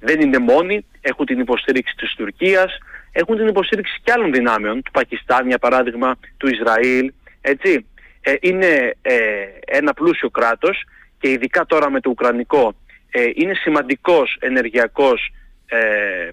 Δεν 0.00 0.20
είναι 0.20 0.38
μόνοι, 0.38 0.84
έχουν 1.00 1.26
την 1.26 1.38
υποστήριξη 1.40 1.94
της 1.96 2.14
Τουρκίας, 2.14 2.78
έχουν 3.12 3.36
την 3.36 3.46
υποστήριξη 3.46 4.00
και 4.04 4.12
άλλων 4.12 4.32
δυνάμεων, 4.32 4.82
του 4.82 4.90
Πακιστάν 4.90 5.46
για 5.46 5.58
παράδειγμα, 5.58 6.18
του 6.36 6.48
Ισραήλ, 6.48 7.12
έτσι. 7.40 7.86
Ε, 8.20 8.34
είναι 8.40 8.94
ε, 9.02 9.16
ένα 9.64 9.92
πλούσιο 9.92 10.30
κράτος 10.30 10.84
και 11.18 11.30
ειδικά 11.30 11.66
τώρα 11.66 11.90
με 11.90 12.00
το 12.00 12.10
Ουκρανικό 12.10 12.74
ε, 13.10 13.22
είναι 13.34 13.54
σημαντικός 13.54 14.36
ενεργειακός 14.40 15.32
ε, 15.66 15.78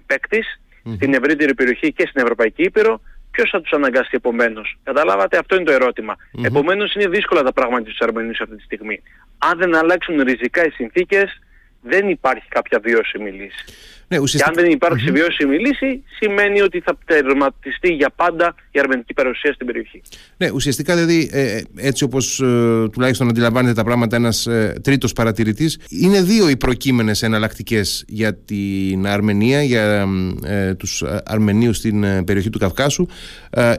παίκτης 0.06 0.60
στην 0.96 1.14
ευρύτερη 1.14 1.54
περιοχή 1.54 1.92
και 1.92 2.06
στην 2.06 2.22
Ευρωπαϊκή 2.22 2.62
Ήπειρο 2.62 3.00
Ποιος 3.38 3.50
θα 3.50 3.60
τους 3.60 3.72
αναγκάσει 3.72 4.10
επομένως; 4.12 4.76
Καταλάβατε, 4.82 5.38
αυτό 5.38 5.54
είναι 5.54 5.64
το 5.64 5.72
ερωτημα 5.72 6.16
mm 6.16 6.44
Επομένως, 6.44 6.94
είναι 6.94 7.08
δύσκολα 7.08 7.42
τα 7.42 7.52
πράγματα 7.52 7.90
στους 7.90 8.00
Αρμενίους 8.00 8.40
αυτή 8.40 8.56
τη 8.56 8.62
στιγμή. 8.62 9.02
Αν 9.38 9.58
δεν 9.58 9.74
αλλάξουν 9.74 10.22
ριζικά 10.22 10.64
οι 10.64 10.70
συνθήκες, 10.70 11.40
δεν 11.82 12.08
υπάρχει 12.08 12.48
κάποια 12.48 12.80
βιώσιμη 12.82 13.30
λύση. 13.30 13.64
Ναι, 14.08 14.18
ουσιαστικά... 14.18 14.52
Και 14.52 14.58
αν 14.58 14.64
δεν 14.64 14.74
υπάρξει 14.74 15.06
mm-hmm. 15.08 15.12
βιώσιμη 15.12 15.58
λύση, 15.58 16.02
σημαίνει 16.18 16.60
ότι 16.60 16.80
θα 16.80 16.98
τερματιστεί 17.04 17.92
για 17.92 18.10
πάντα 18.16 18.54
η 18.70 18.78
αρμενική 18.78 19.14
παρουσία 19.14 19.52
στην 19.52 19.66
περιοχή. 19.66 20.02
Ναι, 20.36 20.50
ουσιαστικά 20.50 20.94
δηλαδή, 20.94 21.30
ε, 21.32 21.60
έτσι 21.76 22.04
όπως 22.04 22.40
ε, 22.40 22.88
τουλάχιστον 22.92 23.28
αντιλαμβάνεται 23.28 23.74
τα 23.74 23.84
πράγματα 23.84 24.16
ένας 24.16 24.46
ε, 24.46 24.80
τρίτος 24.82 25.12
παρατηρητής, 25.12 25.78
είναι 25.88 26.22
δύο 26.22 26.48
οι 26.48 26.56
προκείμενες 26.56 27.22
εναλλακτικές 27.22 28.04
για 28.08 28.34
την 28.34 29.06
Αρμενία, 29.06 29.62
για 29.62 30.08
ε, 30.44 30.74
τους 30.74 31.02
Αρμενίους 31.24 31.76
στην 31.76 32.04
ε, 32.04 32.22
περιοχή 32.24 32.50
του 32.50 32.58
Καυκάσου, 32.58 33.06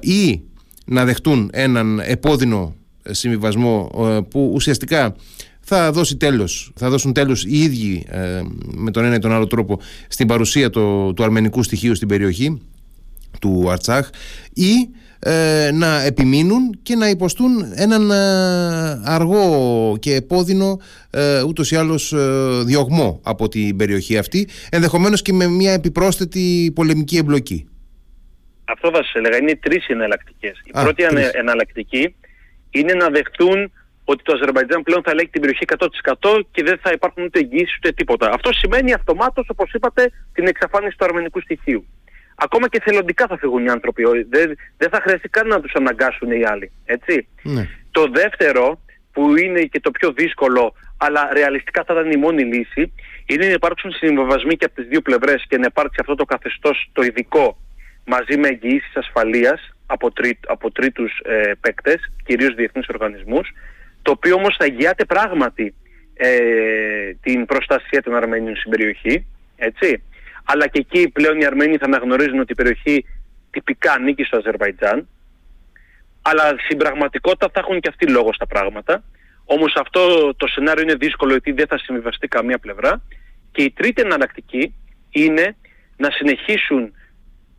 ή 0.01 0.41
να 0.86 1.06
δεχτούν 1.06 1.50
έναν 1.53 2.00
επώδυνο 2.00 2.75
συμβιβασμό 3.03 3.89
που 4.29 4.51
ουσιαστικά 4.53 5.15
θα 5.72 5.92
δώσει 5.92 6.18
τέλος, 6.18 6.72
θα 6.76 6.90
δώσουν 6.90 7.14
τέλος 7.14 7.46
οι 7.46 7.58
ίδιοι 7.58 8.06
ε, 8.10 8.42
με 8.76 8.92
τον 8.92 9.04
ένα 9.04 9.16
ή 9.16 9.20
τον 9.20 9.32
άλλο 9.32 9.48
τρόπο 9.48 9.80
στην 10.08 10.28
παρουσία 10.28 10.70
το, 10.70 11.14
του 11.14 11.24
αρμενικού 11.24 11.64
στοιχείου 11.64 11.96
στην 11.96 12.08
περιοχή 12.08 12.62
του 13.42 13.70
Αρτσάχ 13.70 14.10
ή 14.54 14.74
ε, 15.20 15.70
να 15.74 16.02
επιμείνουν 16.02 16.80
και 16.84 16.96
να 16.96 17.10
υποστούν 17.10 17.74
έναν 17.76 18.12
ε, 18.12 19.02
αργό 19.06 19.98
και 20.00 20.16
επώδυνο 20.16 20.80
ε, 21.10 21.42
ούτως 21.42 21.72
ή 21.72 21.76
άλλως 21.76 22.14
διωγμό 22.66 23.22
από 23.24 23.48
την 23.48 23.76
περιοχή 23.76 24.18
αυτή 24.18 24.48
ενδεχομένως 24.72 25.22
και 25.22 25.34
με 25.34 25.48
μια 25.48 25.74
επιπρόσθετη 25.74 26.72
πολεμική 26.76 27.18
εμπλοκή. 27.18 27.68
Αυτό 28.66 28.90
θα 28.90 28.98
σας 29.04 29.14
έλεγα, 29.14 29.38
είναι 29.38 29.56
τρεις 29.56 29.88
εναλλακτικές. 29.88 30.62
Η 30.66 30.72
πρώτη 30.72 31.04
τρεις. 31.08 31.30
εναλλακτική 31.30 32.16
είναι 32.70 32.94
να 32.94 33.10
δεχτούν 33.10 33.72
ότι 34.12 34.24
το 34.24 34.34
Αζερβαϊτζάν 34.34 34.84
πλέον 34.84 35.01
θα 35.04 35.12
ελέγχει 35.12 35.32
την 35.32 35.42
περιοχή 35.42 35.66
100% 36.22 36.42
και 36.51 36.63
δεν 36.63 36.78
θα 36.84 36.92
υπάρχουν 36.92 37.24
ούτε 37.24 37.39
εγγύησεις 37.39 37.75
ούτε 37.78 37.92
τίποτα. 37.92 38.30
Αυτό 38.34 38.50
σημαίνει 38.54 38.94
αυτομάτως, 38.94 39.46
όπως 39.50 39.74
είπατε, 39.74 40.12
την 40.34 40.48
εξαφάνιση 40.48 40.98
του 40.98 41.06
αρμενικού 41.06 41.39
στοιχείου. 41.42 41.86
Ακόμα 42.36 42.68
και 42.70 42.82
θελοντικά 42.82 43.28
θα 43.28 43.38
φύγουν 43.38 43.66
οι 43.66 43.70
άνθρωποι. 43.70 44.04
Δεν, 44.30 44.56
δεν 44.78 44.89
θα 44.89 45.00
χρειαστεί 45.01 45.30
καν 45.30 45.48
να 45.48 45.60
τους 45.62 45.74
αναγκάσουν 45.74 46.32
οι 46.32 46.46
άλλοι. 46.46 46.72
Έτσι. 46.86 47.28
Ναι. 47.44 47.68
Το 47.92 48.08
δεύτερο, 48.13 48.82
που 49.12 49.38
είναι 49.38 49.62
και 49.62 49.80
το 49.80 49.92
πιο 49.92 50.12
δύσκολο, 50.12 50.74
αλλά 50.98 51.30
ρεαλιστικά 51.34 51.84
θα 51.84 51.94
ήταν 51.94 52.12
η 52.12 52.18
μόνη 52.18 52.44
λύση, 52.44 52.94
είναι 53.25 53.46
να 53.46 53.51
υπάρξουν 53.51 53.92
συμβιβασμοί 53.92 54.56
και 54.56 54.66
από 54.66 54.75
τις 54.75 54.88
δύο 54.88 55.01
πλευρές 55.01 55.46
και 55.50 55.58
να 55.58 55.66
υπάρξει 55.66 55.98
αυτό 56.00 56.16
το 56.16 56.25
καθεστώς 56.25 56.89
το 56.92 57.01
ειδικό 57.01 57.58
μαζί 58.06 58.38
με 58.38 58.48
εγγυήσεις 58.48 58.96
ασφαλείας 58.96 59.74
από, 59.86 60.12
τρί, 60.12 60.39
από 60.48 60.72
τρίτους 60.72 61.12
ε, 61.24 61.51
παίκτες, 61.62 62.12
κυρίως 62.25 62.56
διεθνείς 62.56 62.88
οργανισμούς, 62.88 63.48
το 64.10 64.16
οποίο 64.16 64.36
όμως 64.36 64.56
θα 64.60 64.66
εγγυάται 64.66 65.06
πράγματι 65.06 65.75
ε, 66.13 66.30
την 67.22 67.46
προστασία 67.46 68.01
των 68.01 68.16
Αρμένιων 68.16 68.56
στην 68.56 68.72
περιοχή, 68.72 69.25
έτσι. 69.56 70.04
Αλλά 70.44 70.68
και 70.68 70.80
εκεί 70.80 71.10
πλέον 71.10 71.39
οι 71.39 71.46
Αρμένοι 71.46 71.78
θα 71.78 71.86
αναγνωρίζουν 71.86 72.39
ότι 72.39 72.51
η 72.51 72.56
περιοχή 72.56 73.06
τυπικά 73.51 73.92
ανήκει 73.94 74.24
στο 74.24 74.38
Αζερβαϊτζάν, 74.38 75.08
αλλά 76.22 76.56
στην 76.66 76.78
πραγματικότητα 76.78 77.50
θα 77.54 77.60
έχουν 77.60 77.80
και 77.80 77.89
αυτοί 77.89 78.08
λόγο 78.08 78.34
στα 78.34 78.48
πράγματα. 78.48 79.04
Όμως 79.46 79.74
αυτό 79.75 80.34
το 80.36 80.48
σενάριο 80.48 80.84
είναι 80.84 80.96
δύσκολο 80.96 81.32
γιατί 81.32 81.51
δεν 81.51 81.68
θα 81.68 81.78
συμβιβαστεί 81.78 82.28
καμία 82.28 82.58
πλευρά. 82.58 83.01
Και 83.51 83.63
η 83.63 83.72
τρίτη 83.72 84.01
εναλλακτική 84.01 84.75
είναι 85.10 85.56
να 85.98 86.12
συνεχίσουν 86.12 86.94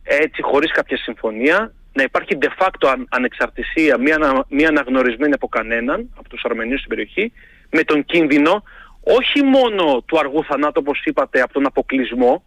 έτσι 0.03 0.41
χωρίς 0.41 0.71
κάποια 0.71 0.97
συμφωνία 0.97 1.73
να 1.93 2.03
υπάρχει 2.03 2.37
de 2.41 2.49
facto 2.59 2.95
ανεξαρτησία, 3.09 3.97
μία, 3.97 4.45
μία 4.49 4.67
αναγνωρισμένη 4.67 5.33
από 5.33 5.47
κανέναν, 5.47 6.09
από 6.17 6.29
τους 6.29 6.43
Αρμενίους 6.43 6.79
στην 6.79 6.89
περιοχή, 6.89 7.33
με 7.69 7.83
τον 7.83 8.05
κίνδυνο 8.05 8.63
όχι 9.03 9.43
μόνο 9.43 10.01
του 10.05 10.19
αργού 10.19 10.43
θανάτου 10.43 10.81
όπως 10.85 11.03
είπατε 11.03 11.41
από 11.41 11.53
τον 11.53 11.65
αποκλεισμό, 11.65 12.43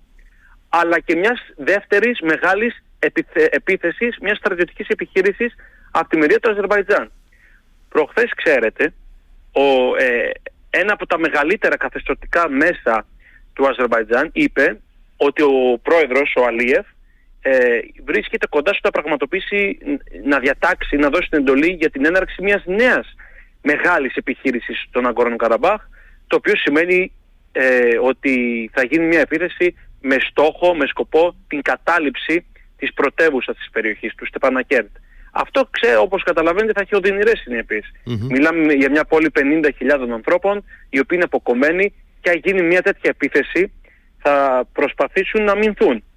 αλλά 0.68 0.98
και 1.00 1.16
μιας 1.16 1.40
δεύτερης 1.56 2.20
μεγάλης 2.20 2.84
επιθε... 2.98 3.48
επίθεσης, 3.52 4.18
μιας 4.20 4.36
στρατιωτικής 4.36 4.88
επιχείρησης 4.88 5.54
από 5.90 6.08
τη 6.08 6.16
μερία 6.16 6.40
του 6.40 6.50
Αζερβαϊτζάν. 6.50 7.10
Προχθές 7.88 8.30
ξέρετε, 8.34 8.94
ο, 9.52 9.96
ε, 9.96 10.30
ένα 10.70 10.92
από 10.92 11.06
τα 11.06 11.18
μεγαλύτερα 11.18 11.76
καθεστωτικά 11.76 12.48
μέσα 12.48 13.06
του 13.52 13.66
Αζερβαϊτζάν 13.66 14.30
είπε 14.32 14.80
ότι 15.16 15.42
ο 15.42 15.78
πρόεδρος, 15.82 16.34
ο 16.36 16.44
Αλίεφ, 16.44 16.86
ε, 17.46 17.78
βρίσκεται 18.04 18.46
κοντά 18.46 18.72
στο 18.72 18.80
να 18.84 18.90
πραγματοποιήσει, 18.90 19.78
να 20.24 20.38
διατάξει, 20.38 20.96
να 20.96 21.08
δώσει 21.08 21.28
την 21.28 21.38
εντολή 21.38 21.70
για 21.72 21.90
την 21.90 22.04
έναρξη 22.04 22.42
μιας 22.42 22.62
νέας 22.66 23.14
μεγάλης 23.62 24.14
επιχείρησης 24.14 24.84
στον 24.88 25.06
Αγκόρνο 25.06 25.36
Καραμπάχ, 25.36 25.82
το 26.26 26.36
οποίο 26.36 26.56
σημαίνει 26.56 27.12
ε, 27.52 27.98
ότι 28.02 28.34
θα 28.74 28.84
γίνει 28.84 29.06
μια 29.06 29.20
επίθεση 29.20 29.74
με 30.00 30.16
στόχο, 30.30 30.74
με 30.74 30.86
σκοπό 30.86 31.36
την 31.48 31.62
κατάληψη 31.62 32.46
της 32.76 32.92
πρωτεύουσας 32.92 33.56
της 33.56 33.70
περιοχής, 33.72 34.14
του 34.14 34.26
Στεπανακέρτ. 34.26 34.90
Αυτό, 35.32 35.68
ξέρω, 35.70 36.00
όπως 36.00 36.22
καταλαβαίνετε, 36.22 36.72
θα 36.72 36.80
έχει 36.80 36.94
οδυνηρές 36.94 37.42
Μιλάμε 38.28 38.72
για 38.72 38.90
μια 38.90 39.04
πόλη 39.04 39.30
50.000 39.34 40.10
ανθρώπων, 40.12 40.64
οι 40.88 40.98
οποίοι 40.98 41.18
είναι 41.18 41.24
αποκομμένοι 41.24 41.94
και 42.20 42.30
αν 42.30 42.40
γίνει 42.44 42.62
μια 42.62 42.82
τέτοια 42.82 43.10
επίθεση 43.10 43.72
θα 44.18 44.64
προσπαθήσουν 44.72 45.42
να 45.44 45.56
μηνθούν. 45.56 45.96
ε, 45.96 46.13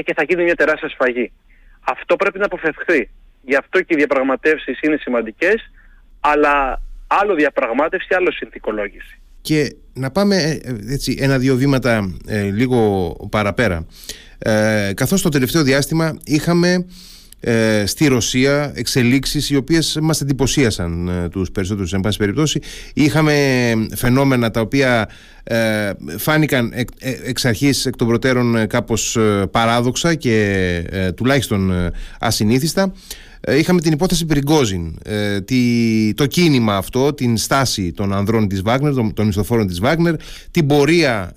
και 0.00 0.14
θα 0.14 0.22
γίνει 0.22 0.42
μια 0.42 0.54
τεράστια 0.54 0.88
σφαγή. 0.88 1.32
Αυτό 1.80 2.16
πρέπει 2.16 2.38
να 2.38 2.44
αποφευχθεί. 2.44 3.10
Γι' 3.42 3.56
αυτό 3.56 3.82
και 3.82 3.94
οι 3.94 3.96
διαπραγματεύσεις 3.96 4.80
είναι 4.80 4.96
σημαντικές, 4.96 5.70
αλλά 6.20 6.82
άλλο 7.06 7.34
διαπραγμάτευση, 7.34 8.14
άλλο 8.14 8.32
συνθηκολόγηση. 8.32 9.20
Και 9.40 9.76
να 9.92 10.10
πάμε 10.10 10.36
ε, 10.36 10.92
έτσι 10.92 11.16
ένα-δύο 11.20 11.56
βήματα 11.56 12.18
ε, 12.26 12.42
λίγο 12.42 13.10
παραπέρα. 13.30 13.86
Ε, 14.38 14.90
καθώς 14.94 15.22
το 15.22 15.28
τελευταίο 15.28 15.62
διάστημα 15.62 16.18
είχαμε 16.24 16.86
ε, 17.48 17.86
στη 17.86 18.06
Ρωσία 18.06 18.72
εξελίξεις 18.74 19.50
οι 19.50 19.56
οποίες 19.56 19.98
μας 20.02 20.20
εντυπωσίασαν 20.20 21.08
ε, 21.08 21.28
τους 21.28 21.50
περισσότερους. 21.50 21.92
Εν 21.92 22.00
πάση 22.00 22.18
περιπτώσει 22.18 22.60
είχαμε 22.94 23.34
φαινόμενα 23.94 24.50
τα 24.50 24.60
οποία 24.60 25.08
ε, 25.44 25.90
φάνηκαν 26.18 26.70
εκ, 26.74 26.88
εξ 27.24 27.44
αρχής 27.44 27.86
εκ 27.86 27.96
των 27.96 28.06
προτέρων 28.06 28.66
κάπως 28.66 29.18
παράδοξα 29.50 30.14
και 30.14 31.12
τουλάχιστον 31.16 31.72
ασυνήθιστα. 32.20 32.92
Είχαμε 33.48 33.80
την 33.80 33.92
υπόθεση 33.92 34.26
Πριγκόζιν 34.26 34.98
το 36.14 36.26
κίνημα 36.26 36.76
αυτό, 36.76 37.14
την 37.14 37.36
στάση 37.36 37.92
των 37.92 38.14
ανδρών 38.14 38.48
της 38.48 38.62
Βάγνερ, 38.62 38.94
των, 38.94 39.14
των 39.14 39.26
μισθοφόρων 39.26 39.66
της 39.66 39.80
Βάγνερ 39.80 40.14
την 40.50 40.66
πορεία 40.66 41.32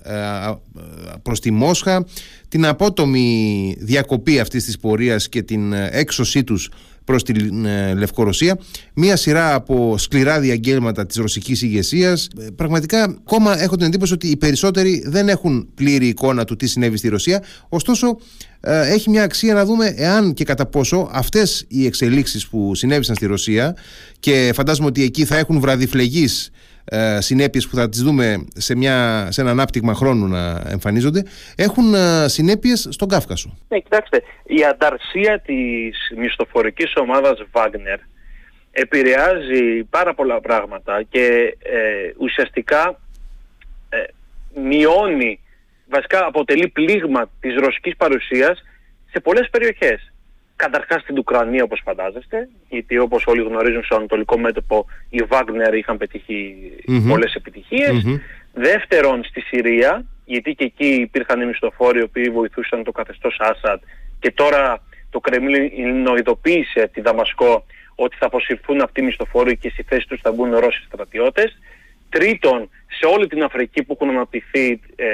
προς 1.22 1.40
τη 1.40 1.50
Μόσχα 1.50 2.06
την 2.50 2.66
απότομη 2.66 3.76
διακοπή 3.78 4.40
αυτής 4.40 4.64
της 4.64 4.78
πορείας 4.78 5.28
και 5.28 5.42
την 5.42 5.72
ε, 5.72 5.88
έξωσή 5.92 6.44
τους 6.44 6.70
προς 7.04 7.22
τη 7.22 7.32
ε, 7.66 7.94
Λευκορωσία 7.94 8.58
μία 8.94 9.16
σειρά 9.16 9.54
από 9.54 9.98
σκληρά 9.98 10.40
διαγγέλματα 10.40 11.06
της 11.06 11.16
ρωσικής 11.16 11.62
ηγεσίας. 11.62 12.28
Ε, 12.38 12.46
πραγματικά 12.56 13.02
ακόμα 13.02 13.62
έχω 13.62 13.76
την 13.76 13.86
εντύπωση 13.86 14.12
ότι 14.12 14.26
οι 14.26 14.36
περισσότεροι 14.36 15.02
δεν 15.06 15.28
έχουν 15.28 15.68
πλήρη 15.74 16.06
εικόνα 16.06 16.44
του 16.44 16.56
τι 16.56 16.66
συνέβη 16.66 16.96
στη 16.96 17.08
Ρωσία 17.08 17.42
ωστόσο 17.68 18.18
έχει 18.62 19.10
μια 19.10 19.22
αξία 19.22 19.54
να 19.54 19.64
δούμε 19.64 19.94
εάν 19.96 20.32
και 20.34 20.44
κατά 20.44 20.66
πόσο 20.66 21.08
αυτές 21.12 21.64
οι 21.68 21.86
εξελίξεις 21.86 22.46
που 22.46 22.74
συνέβησαν 22.74 23.14
στη 23.14 23.26
Ρωσία 23.26 23.76
και 24.20 24.52
φαντάζομαι 24.54 24.86
ότι 24.86 25.02
εκεί 25.02 25.24
θα 25.24 25.36
έχουν 25.36 25.60
βραδιφλεγείς 25.60 26.50
ε, 26.84 27.20
συνέπειες 27.20 27.68
που 27.68 27.76
θα 27.76 27.88
τις 27.88 28.02
δούμε 28.02 28.44
σε, 28.54 28.76
μια, 28.76 29.28
σε 29.30 29.40
ένα 29.40 29.50
ανάπτυγμα 29.50 29.94
χρόνου 29.94 30.26
να 30.26 30.62
εμφανίζονται 30.66 31.22
έχουν 31.56 31.94
ε, 31.94 32.28
συνέπειες 32.28 32.88
στον 32.90 33.08
Κάφκασο. 33.08 33.58
Ναι, 33.68 33.78
κοιτάξτε, 33.78 34.22
η 34.44 34.64
ανταρσία 34.64 35.40
της 35.40 36.12
μισθοφορικής 36.16 36.92
ομάδας 36.96 37.38
Wagner 37.52 37.98
επηρεάζει 38.72 39.84
πάρα 39.90 40.14
πολλά 40.14 40.40
πράγματα 40.40 41.02
και 41.02 41.56
ε, 41.62 42.12
ουσιαστικά 42.18 43.00
ε, 43.88 44.02
μειώνει, 44.60 45.40
βασικά 45.88 46.26
αποτελεί 46.26 46.68
πλήγμα 46.68 47.30
της 47.40 47.54
ρωσικής 47.54 47.96
παρουσίας 47.96 48.62
σε 49.10 49.20
πολλές 49.20 49.48
περιοχές. 49.50 50.09
Καταρχάς 50.64 51.02
στην 51.02 51.18
Ουκρανία 51.18 51.62
όπως 51.62 51.80
φαντάζεστε, 51.84 52.48
γιατί 52.68 52.98
όπως 52.98 53.24
όλοι 53.26 53.42
γνωρίζουν 53.42 53.84
στο 53.84 53.96
Ανατολικό 53.96 54.38
μέτωπο 54.38 54.86
οι 55.10 55.22
Βάγνερ 55.22 55.74
είχαν 55.74 55.96
πετύχει 55.96 56.56
mm-hmm. 56.88 57.04
πολλές 57.08 57.36
Δεύτερον 58.52 59.24
στη 59.24 59.40
Συρία, 59.40 60.04
γιατί 60.24 60.54
και 60.54 60.64
εκεί 60.64 60.86
υπήρχαν 60.86 61.40
οι 61.40 61.46
μισθοφόροι 61.46 61.98
οι 61.98 62.02
οποίοι 62.02 62.30
βοηθούσαν 62.30 62.84
το 62.84 62.92
καθεστώς 62.92 63.36
Άσαντ 63.38 63.80
και 64.18 64.30
τώρα 64.30 64.82
το 65.10 65.20
Κρεμλίνο 65.20 66.16
ειδοποίησε 66.16 66.90
τη 66.92 67.00
Δαμασκό 67.00 67.64
ότι 67.94 68.16
θα 68.16 68.26
αποσυρθούν 68.26 68.80
αυτοί 68.80 69.00
οι 69.00 69.04
μισθοφόροι 69.04 69.56
και 69.56 69.70
στη 69.70 69.82
θέση 69.82 70.06
τους 70.08 70.20
θα 70.20 70.32
μπουν 70.32 70.56
Ρώσοι 70.56 70.82
στρατιώτες. 70.86 71.58
Τρίτον, 72.08 72.70
σε 72.98 73.06
όλη 73.06 73.26
την 73.26 73.42
Αφρική 73.42 73.82
που 73.82 73.92
έχουν 74.00 74.14
αναπτυχθεί 74.14 74.80
ε, 74.96 75.06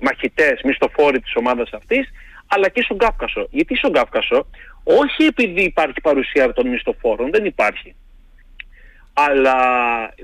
μαχητές, 0.00 0.60
μισθοφόροι 0.64 1.20
της 1.20 1.32
ομάδας 1.34 1.70
αυτής, 1.72 2.08
αλλά 2.48 2.68
και 2.68 2.82
στον 2.82 2.98
Κάφκασο. 2.98 3.48
Γιατί 3.50 3.76
στον 3.76 3.92
Κάφκασο, 3.92 4.46
όχι 4.84 5.24
επειδή 5.24 5.62
υπάρχει 5.62 6.00
παρουσία 6.00 6.52
των 6.52 6.68
μισθοφόρων, 6.68 7.30
δεν 7.30 7.44
υπάρχει, 7.44 7.94
αλλά 9.12 9.56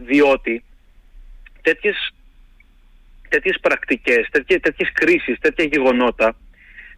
διότι 0.07 0.65
τέτοιες, 1.63 2.15
τέτοιες 3.29 3.59
πρακτικές, 3.61 4.29
τέτοιες, 4.31 4.61
τέτοιες 4.61 4.93
κρίσεις, 4.93 5.39
τέτοια 5.39 5.65
γεγονότα 5.65 6.37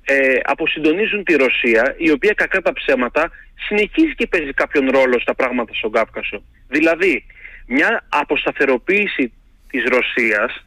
ε, 0.08 0.38
αποσυντονίζουν 0.44 1.24
τη 1.24 1.36
Ρωσία, 1.36 1.94
η 1.98 2.10
οποία 2.10 2.32
κακά 2.32 2.62
τα 2.62 2.72
ψέματα 2.72 3.30
συνεχίζει 3.68 4.14
και 4.14 4.26
παίζει 4.26 4.52
κάποιον 4.52 4.90
ρόλο 4.90 5.20
στα 5.20 5.34
πράγματα 5.34 5.74
στον 5.74 5.92
Κάφκασο. 5.92 6.42
Δηλαδή, 6.68 7.26
μια 7.66 8.04
αποσταθεροποίηση 8.08 9.32
της 9.68 9.84
Ρωσίας 9.84 10.64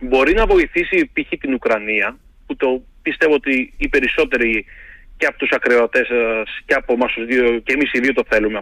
μπορεί 0.00 0.34
να 0.34 0.46
βοηθήσει 0.46 1.10
π.χ. 1.12 1.28
την 1.40 1.54
Ουκρανία, 1.54 2.16
που 2.48 2.56
το 2.56 2.82
πιστεύω 3.02 3.34
ότι 3.34 3.72
οι 3.76 3.88
περισσότεροι 3.88 4.64
και 5.16 5.26
από 5.26 5.38
τους 5.38 5.50
ακρεωτές 5.50 6.08
και 6.66 6.74
από 6.74 6.92
εμάς 6.92 7.12
τους 7.12 7.26
δύο 7.26 7.58
και 7.58 7.72
εμείς 7.72 7.92
οι 7.92 8.00
δύο 8.00 8.12
το 8.12 8.24
θέλουμε 8.28 8.60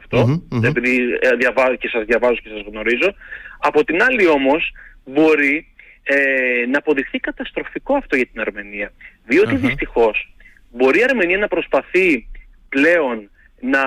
επειδή 0.65 0.97
ε, 1.21 1.37
διαβάζω 1.37 1.77
και 1.77 1.89
σας 1.89 2.05
διαβάζω 2.05 2.35
και 2.35 2.49
σας 2.49 2.63
γνωρίζω. 2.71 3.15
Από 3.59 3.85
την 3.85 4.03
άλλη 4.03 4.27
όμως 4.27 4.73
μπορεί 5.05 5.67
ε, 6.03 6.67
να 6.69 6.79
αποδειχθεί 6.79 7.19
καταστροφικό 7.19 7.95
αυτό 7.95 8.17
για 8.17 8.27
την 8.27 8.41
Αρμενία. 8.41 8.93
Διότι 9.27 9.55
uh-huh. 9.55 9.67
δυστυχώς 9.67 10.35
μπορεί 10.71 10.99
η 10.99 11.03
Αρμενία 11.03 11.39
να 11.39 11.49
προσπαθεί 11.49 12.29
πλέον 12.69 13.31
να 13.61 13.83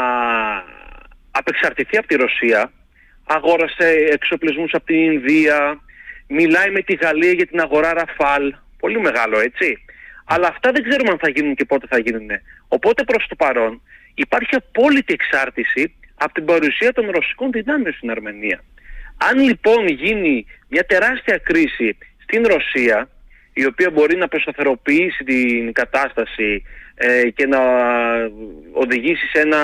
απεξαρτηθεί 1.32 1.98
από 1.98 2.08
τη 2.08 2.16
Ρωσία, 2.16 2.72
αγόρασε 3.24 3.88
εξοπλισμούς 4.12 4.74
από 4.74 4.86
την 4.86 5.12
Ινδία, 5.12 5.80
μιλάει 6.28 6.70
με 6.72 6.82
τη 6.82 6.94
Γαλλία 6.94 7.32
για 7.32 7.48
την 7.48 7.60
αγορά 7.60 7.94
Ραφάλ, 7.94 8.54
πολύ 8.80 9.00
μεγάλο 9.00 9.40
έτσι. 9.40 9.84
Αλλά 10.32 10.48
αυτά 10.48 10.72
δεν 10.72 10.84
ξέρουμε 10.88 11.12
αν 11.12 11.20
θα 11.20 11.30
γίνουν 11.30 11.56
και 11.56 11.66
πότε 11.66 11.86
θα 11.90 12.00
γίνουν. 12.00 12.30
Οπότε 12.68 13.04
προς 13.04 13.26
το 13.30 13.36
παρόν 13.36 13.82
υπάρχει 14.14 14.56
απόλυτη 14.56 15.14
εξάρτηση 15.14 15.94
από 16.16 16.34
την 16.34 16.46
παρουσία 16.46 16.94
των 16.94 17.10
ρωσικών 17.10 17.52
δυνάμεων 17.52 17.94
στην 17.94 18.12
Αρμενία. 18.12 18.64
Αν 19.18 19.40
λοιπόν 19.40 19.88
γίνει 19.88 20.46
μια 20.68 20.84
τεράστια 20.84 21.38
κρίση 21.38 21.98
στην 22.24 22.44
Ρωσία, 22.48 23.10
η 23.54 23.66
οποία 23.66 23.90
μπορεί 23.90 24.16
να 24.18 24.28
προσταθεροποιήσει 24.28 25.24
την 25.24 25.74
κατάσταση 25.74 26.64
ε, 26.96 27.30
και 27.30 27.46
να 27.48 27.60
οδηγήσει 28.72 29.26
σε 29.34 29.42
ένα, 29.42 29.62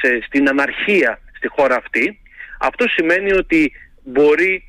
σε, 0.00 0.22
στην 0.26 0.48
αναρχία 0.48 1.20
στη 1.36 1.48
χώρα 1.48 1.76
αυτή, 1.76 2.18
αυτό 2.60 2.88
σημαίνει 2.88 3.32
ότι 3.32 3.72
μπορεί 4.02 4.64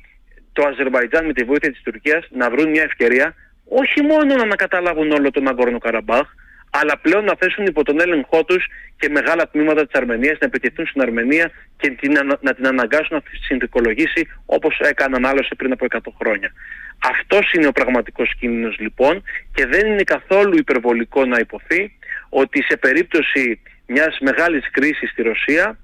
το 0.52 0.66
Αζερβαϊτζάν 0.66 1.26
με 1.26 1.32
τη 1.32 1.44
βοήθεια 1.44 1.70
της 1.70 1.82
Τουρκίας 1.82 2.26
να 2.30 2.50
βρουν 2.50 2.70
μια 2.70 2.82
ευκαιρία 2.82 3.34
όχι 3.68 4.02
μόνο 4.02 4.34
να 4.34 4.42
ανακαταλάβουν 4.42 5.10
όλο 5.10 5.30
τον 5.30 5.48
Αγκόρνο 5.48 5.78
Καραμπάχ, 5.78 6.26
αλλά 6.70 6.98
πλέον 6.98 7.24
να 7.24 7.34
θέσουν 7.38 7.66
υπό 7.66 7.82
τον 7.82 8.00
έλεγχό 8.00 8.44
τους 8.44 8.66
και 8.98 9.08
μεγάλα 9.08 9.48
τμήματα 9.48 9.86
της 9.86 10.00
Αρμενίας 10.00 10.38
να 10.40 10.46
επιτεθούν 10.46 10.86
στην 10.86 11.02
Αρμενία 11.02 11.50
και 11.76 11.90
την, 11.90 12.12
να 12.40 12.54
την 12.54 12.66
αναγκάσουν 12.66 13.08
να 13.10 13.20
τη 13.20 13.36
συνδικολογήσει 13.36 14.28
όπως 14.46 14.78
έκαναν 14.78 15.26
άλλωστε 15.26 15.54
πριν 15.54 15.72
από 15.72 15.86
100 15.90 15.98
χρόνια. 16.20 16.52
Αυτός 16.98 17.52
είναι 17.52 17.66
ο 17.66 17.72
πραγματικός 17.72 18.34
κίνδυνος 18.38 18.76
λοιπόν 18.78 19.22
και 19.54 19.66
δεν 19.66 19.86
είναι 19.86 20.02
καθόλου 20.02 20.56
υπερβολικό 20.56 21.24
να 21.24 21.38
υποθεί 21.38 21.98
ότι 22.28 22.62
σε 22.62 22.76
περίπτωση 22.76 23.60
μιας 23.86 24.18
μεγάλης 24.20 24.70
κρίσης 24.70 25.10
στη 25.10 25.22
Ρωσία 25.22 25.78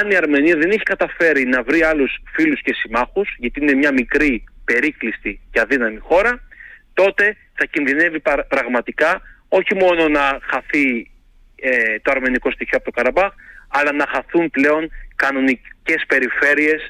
αν 0.00 0.10
η 0.10 0.16
Αρμενία 0.16 0.56
δεν 0.56 0.70
έχει 0.70 0.82
καταφέρει 0.82 1.44
να 1.44 1.62
βρει 1.62 1.82
άλλους 1.82 2.18
φίλους 2.32 2.60
και 2.62 2.74
συμμάχους 2.74 3.34
γιατί 3.38 3.60
είναι 3.60 3.74
μια 3.74 3.92
μικρή, 3.92 4.44
περίκλειστη 4.64 5.40
και 5.50 5.60
αδύναμη 5.60 5.98
χώρα 5.98 6.47
τότε 7.00 7.36
θα 7.58 7.64
κινδυνεύει 7.66 8.20
πραγματικά 8.48 9.20
όχι 9.48 9.74
μόνο 9.74 10.08
να 10.08 10.24
χαθεί 10.50 11.10
ε, 11.56 11.98
το 12.02 12.10
αρμενικό 12.14 12.50
στοιχείο 12.50 12.76
από 12.76 12.84
το 12.84 12.90
Καραμπάχ 12.90 13.32
αλλά 13.68 13.92
να 13.92 14.06
χαθούν 14.12 14.50
πλέον 14.50 14.90
κανονικές 15.16 16.00
περιφέρειες 16.06 16.80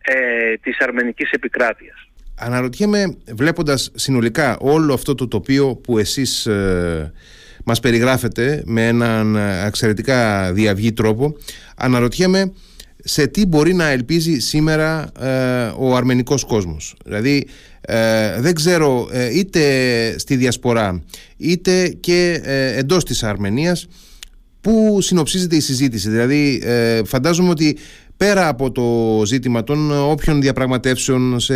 ε, 0.00 0.54
της 0.56 0.78
αρμενικής 0.80 1.30
επικράτειας. 1.30 1.96
Αναρωτιέμαι 2.38 3.16
βλέποντας 3.32 3.90
συνολικά 3.94 4.56
όλο 4.60 4.94
αυτό 4.94 5.14
το 5.14 5.28
τοπίο 5.28 5.76
που 5.76 5.98
εσείς 5.98 6.46
ε, 6.46 7.12
μας 7.64 7.80
περιγράφετε 7.80 8.62
με 8.66 8.86
έναν 8.86 9.36
εξαιρετικά 9.66 10.52
διαυγή 10.52 10.92
τρόπο 10.92 11.36
αναρωτιέμαι 11.76 12.52
σε 13.08 13.26
τι 13.26 13.46
μπορεί 13.46 13.74
να 13.74 13.88
ελπίζει 13.88 14.38
σήμερα 14.38 15.10
ε, 15.20 15.72
ο 15.78 15.96
αρμενικός 15.96 16.44
κόσμος. 16.44 16.96
Δηλαδή 17.04 17.46
ε, 17.80 18.40
δεν 18.40 18.54
ξέρω 18.54 19.08
ε, 19.12 19.38
είτε 19.38 20.14
στη 20.18 20.36
διασπορά 20.36 21.02
είτε 21.36 21.88
και 21.88 22.40
εντός 22.76 23.04
της 23.04 23.22
Αρμενίας 23.22 23.86
που 24.60 24.98
συνοψίζεται 25.00 25.56
η 25.56 25.60
συζήτηση. 25.60 26.08
Δηλαδή 26.08 26.62
φαντάζομαι 27.04 27.50
ότι 27.50 27.76
πέρα 28.16 28.48
από 28.48 28.72
το 28.72 29.22
ζήτημα 29.24 29.64
των 29.64 29.92
όποιων 29.92 30.40
διαπραγματεύσεων 30.40 31.40
σε 31.40 31.54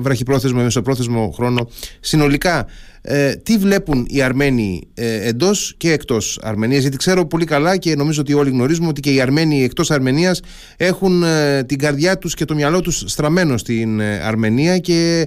βραχυπρόθεσμο 0.00 0.58
ή 0.60 0.64
μεσοπρόθεσμο 0.64 1.30
χρόνο 1.30 1.68
συνολικά 2.00 2.66
ε, 3.04 3.34
τι 3.36 3.56
βλέπουν 3.56 4.06
οι 4.08 4.22
Αρμένοι 4.22 4.90
ε, 4.94 5.28
εντός 5.28 5.74
και 5.76 5.92
εκτός 5.92 6.38
Αρμενίας; 6.42 6.80
Γιατί 6.80 6.96
ξέρω 6.96 7.26
πολύ 7.26 7.44
καλά 7.44 7.76
και 7.76 7.94
νομίζω 7.94 8.20
ότι 8.20 8.34
όλοι 8.34 8.50
γνωρίζουμε 8.50 8.88
ότι 8.88 9.00
και 9.00 9.12
οι 9.12 9.20
Αρμένοι 9.20 9.64
εκτός 9.64 9.90
Αρμενίας 9.90 10.42
έχουν 10.76 11.22
ε, 11.22 11.64
την 11.64 11.78
καρδιά 11.78 12.18
τους 12.18 12.34
και 12.34 12.44
το 12.44 12.54
μυαλό 12.54 12.80
τους 12.80 13.04
στραμμένο 13.06 13.56
στην 13.56 14.00
ε, 14.00 14.20
Αρμενία 14.24 14.78
και 14.78 15.26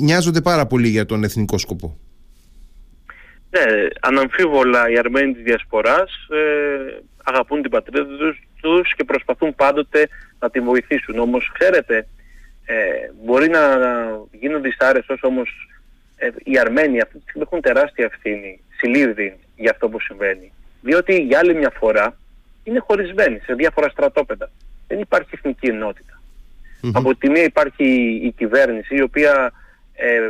νοιάζονται 0.00 0.40
πάρα 0.40 0.66
πολύ 0.66 0.88
για 0.88 1.06
τον 1.06 1.24
εθνικό 1.24 1.58
σκοπό. 1.58 1.98
Ναι, 3.50 3.88
αναμφίβολα 4.00 4.90
οι 4.90 4.98
Αρμένοι 4.98 5.32
της 5.32 5.42
Διασποράς 5.42 6.10
αγαπούν 7.24 7.62
την 7.62 7.70
πατρίδα 7.70 8.06
τους, 8.06 8.38
τους 8.60 8.94
και 8.94 9.04
προσπαθούν 9.04 9.54
πάντοτε 9.54 10.08
να 10.38 10.50
την 10.50 10.64
βοηθήσουν. 10.64 11.18
Όμως 11.18 11.50
ξέρετε, 11.58 12.06
ε, 12.64 12.74
μπορεί 13.24 13.48
να 13.48 13.60
γίνουν 14.32 14.62
δυσάρεστος 14.62 15.22
όμως 15.22 15.68
ε, 16.16 16.28
οι 16.44 16.58
Αρμένοι 16.58 17.00
αυτή 17.00 17.14
τη 17.14 17.22
στιγμή 17.22 17.42
έχουν 17.46 17.60
τεράστια 17.60 18.04
ευθύνη, 18.04 18.60
συλλήβδη 18.76 19.36
για 19.56 19.70
αυτό 19.70 19.88
που 19.88 20.00
συμβαίνει. 20.00 20.52
Διότι 20.82 21.22
για 21.22 21.38
άλλη 21.38 21.54
μια 21.54 21.72
φορά 21.78 22.16
είναι 22.64 22.78
χωρισμένοι 22.78 23.38
σε 23.38 23.54
διάφορα 23.54 23.88
στρατόπεδα. 23.88 24.50
Δεν 24.88 25.00
υπάρχει 25.00 25.30
εθνική 25.32 25.70
Από 26.92 27.14
τη 27.16 27.30
μία 27.30 27.42
υπάρχει 27.42 27.84
η 28.22 28.32
κυβέρνηση 28.36 28.94
η 28.94 29.02
οποία 29.02 29.52
ε, 29.94 30.20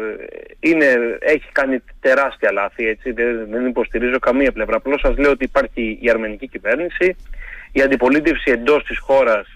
είναι, 0.61 0.87
έχει 1.21 1.53
κάνει 1.53 1.83
τεράστια 2.01 2.53
λάθη, 2.53 2.87
έτσι, 2.87 3.13
δεν, 3.13 3.47
δεν 3.51 3.67
υποστηρίζω 3.67 4.19
καμία 4.19 4.53
πλευρά. 4.53 4.77
Απλώς 4.77 5.01
σας 5.01 5.17
λέω 5.17 5.31
ότι 5.31 5.45
υπάρχει 5.45 5.99
η 6.01 6.11
αρμενική 6.11 6.49
κυβέρνηση, 6.49 7.17
η 7.73 7.83
αντιπολίτευση 7.83 8.51
εντός 8.51 8.85
της 8.85 8.99
χώρας 8.99 9.47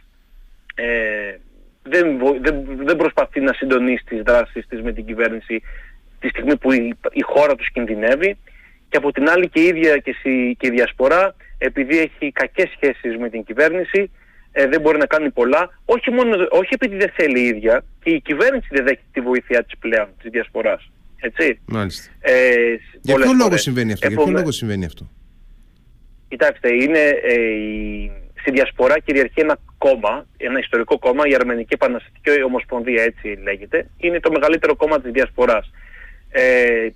ε, 0.74 0.84
δεν, 1.82 2.18
δεν, 2.40 2.64
δεν 2.84 2.96
προσπαθεί 2.96 3.40
να 3.40 3.52
συντονίσει 3.52 4.04
τις 4.04 4.22
δράσεις 4.22 4.66
της 4.66 4.82
με 4.82 4.92
την 4.92 5.04
κυβέρνηση 5.06 5.62
τη 6.20 6.28
στιγμή 6.28 6.56
που 6.56 6.72
η, 6.72 6.94
η 7.12 7.22
χώρα 7.22 7.54
τους 7.54 7.70
κινδυνεύει 7.72 8.36
και 8.88 8.96
από 8.96 9.12
την 9.12 9.28
άλλη 9.28 9.48
και 9.48 9.60
η 9.60 9.64
ίδια 9.66 9.96
και, 9.96 10.14
και 10.58 10.66
η 10.66 10.70
διασπορά 10.70 11.34
επειδή 11.58 11.98
έχει 11.98 12.32
κακές 12.32 12.70
σχέσεις 12.76 13.16
με 13.18 13.28
την 13.28 13.44
κυβέρνηση 13.44 14.10
ε, 14.56 14.66
δεν 14.66 14.80
μπορεί 14.80 14.98
να 14.98 15.06
κάνει 15.06 15.30
πολλά, 15.30 15.78
όχι, 15.84 16.10
μόνο, 16.10 16.46
όχι 16.50 16.68
επειδή 16.70 16.96
δεν 16.96 17.10
θέλει 17.14 17.40
η 17.40 17.46
ίδια, 17.46 17.84
και 18.02 18.10
η 18.10 18.20
κυβέρνηση 18.20 18.68
δεν 18.70 18.84
δέχεται 18.84 19.06
τη 19.12 19.20
βοήθεια 19.20 19.64
της 19.64 19.78
πλέον, 19.78 20.08
της 20.22 20.30
διασποράς. 20.30 20.90
Έτσι. 21.16 21.60
Μάλιστα. 21.64 22.10
Ε, 22.20 22.32
για 23.00 23.14
ποιο 23.14 23.32
λόγο 23.32 23.56
συμβαίνει 23.56 23.92
αυτό, 23.92 24.08
για 24.08 24.16
ποιο 24.16 24.32
λόγο 24.32 24.50
συμβαίνει 24.50 24.84
αυτό; 24.84 25.10
Κοιτάξτε, 26.34 26.74
είναι, 26.74 26.98
ε, 27.22 27.34
η, 27.34 28.10
στην 28.40 28.52
Διασπορά 28.52 28.98
κυριαρχεί 28.98 29.40
ένα 29.40 29.58
κόμμα, 29.78 30.26
ένα 30.36 30.58
ιστορικό 30.58 30.98
κόμμα, 30.98 31.26
η 31.26 31.34
Αρμενική 31.34 31.74
Επαναστατική 31.74 32.42
Ομοσπονδία 32.42 33.02
έτσι 33.02 33.38
λέγεται, 33.42 33.88
είναι 33.96 34.20
το 34.20 34.30
μεγαλύτερο 34.30 34.76
κόμμα 34.76 35.00
της 35.00 35.10
Διασποράς, 35.12 35.70
ε, 36.30 36.42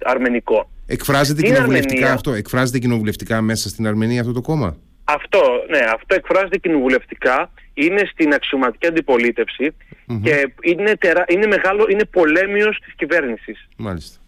αρμενικό. 0.03 0.71
Εκφράζεται 0.87 1.43
κοινοβουλευτικά 1.43 2.13
αυτό, 2.13 2.33
εκφράζεται 2.33 2.79
κοινοβουλευτικά 2.79 3.41
μέσα 3.41 3.69
στην 3.69 3.87
Αρμενία 3.87 4.21
αυτό 4.21 4.33
το 4.33 4.41
κόμμα; 4.41 4.77
Αυτό, 5.05 5.41
ναι, 5.71 5.79
αυτό 5.95 6.15
εκφράζεται 6.15 6.59
κοινοβουλευτικά, 6.59 7.51
είναι 7.75 8.03
στην 8.13 8.33
αξιωματική 8.33 8.89
και 10.23 10.53
είναι, 10.63 10.97
τερα... 10.97 11.25
είναι 11.29 11.47
μεγάλο, 11.47 11.87
είναι 11.91 12.05
πολέμιος 12.05 12.79
της 12.85 12.95
κυβέρνησης. 12.97 13.69
Μάλιστα. 13.77 14.19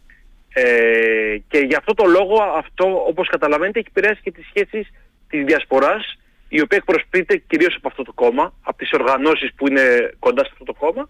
Ε, 0.53 1.37
και 1.49 1.59
γι' 1.59 1.75
αυτό 1.75 1.95
το 1.95 2.05
λόγο 2.05 2.43
αυτό, 2.43 3.05
όπως 3.07 3.29
καταλαβαίνετε, 3.29 3.79
έχει 3.79 3.89
επηρεάσει 3.91 4.21
και 4.23 4.31
τις 4.31 4.47
σχέσεις 4.47 4.89
της 5.29 5.45
διασποράς, 5.45 6.19
η 6.49 6.61
οποία 6.61 6.79
εκπροσωπείται 6.79 7.37
κυρίως 7.37 7.75
από 7.77 7.89
αυτό 7.89 8.03
το 8.03 8.13
κόμμα, 8.13 8.55
από 8.63 8.79
τις 8.79 8.93
οργανώσεις 8.93 9.55
που 9.55 9.69
είναι 9.69 10.13
κοντά 10.19 10.45
σε 10.45 10.51
αυτό 10.53 10.65
το 10.65 10.75
κόμμα, 10.75 11.09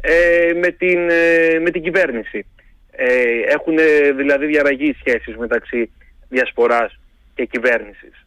ε, 0.00 0.52
με, 0.54 0.70
την, 0.70 1.10
ε, 1.10 1.58
με 1.58 1.70
την 1.70 1.82
κυβέρνηση. 1.82 2.46
Ε, 2.90 3.40
έχουν 3.46 3.76
δηλαδή 4.16 4.46
διαραγεί 4.46 4.96
σχέσεις 4.98 5.36
μεταξύ 5.36 5.92
διασποράς 6.28 6.98
και 7.34 7.44
κυβέρνησης. 7.44 8.26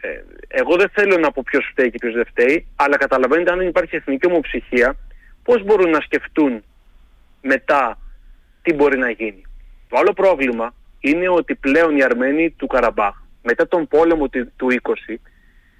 Ε, 0.00 0.08
εγώ 0.48 0.76
δεν 0.76 0.90
θέλω 0.92 1.16
να 1.16 1.32
πω 1.32 1.42
ποιος 1.46 1.68
φταίει 1.70 1.90
και 1.90 1.98
ποιος 1.98 2.14
δεν 2.14 2.26
φταίει, 2.26 2.66
αλλά 2.76 2.96
καταλαβαίνετε 2.96 3.50
αν 3.52 3.58
δεν 3.58 3.68
υπάρχει 3.68 3.96
εθνική 3.96 4.26
ομοψυχία, 4.26 4.96
πώς 5.42 5.64
μπορούν 5.64 5.90
να 5.90 6.00
σκεφτούν 6.00 6.64
μετά 7.42 7.98
τι 8.62 8.72
μπορεί 8.72 8.98
να 8.98 9.10
γίνει. 9.10 9.42
Το 9.88 9.96
άλλο 9.98 10.12
πρόβλημα 10.12 10.74
είναι 11.00 11.28
ότι 11.28 11.54
πλέον 11.54 11.96
οι 11.96 12.02
Αρμένοι 12.02 12.50
του 12.50 12.66
Καραμπάχ 12.66 13.14
μετά 13.42 13.68
τον 13.68 13.88
πόλεμο 13.88 14.28
του 14.28 14.68
20 15.08 15.14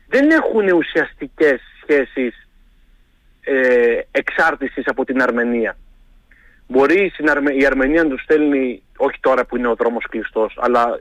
δεν 0.09 0.31
έχουν 0.31 0.69
ουσιαστικές 0.73 1.61
σχέσεις 1.83 2.49
ε, 3.41 4.01
εξάρτησης 4.11 4.87
από 4.87 5.05
την 5.05 5.23
Αρμενία. 5.23 5.77
Μπορεί 6.69 7.13
η 7.59 7.67
Αρμενία 7.67 8.03
να 8.03 8.09
τους 8.09 8.23
στέλνει, 8.23 8.83
όχι 8.97 9.21
τώρα 9.21 9.45
που 9.45 9.57
είναι 9.57 9.69
ο 9.69 9.75
δρόμος 9.75 10.07
κλειστός, 10.09 10.59
αλλά 10.61 11.01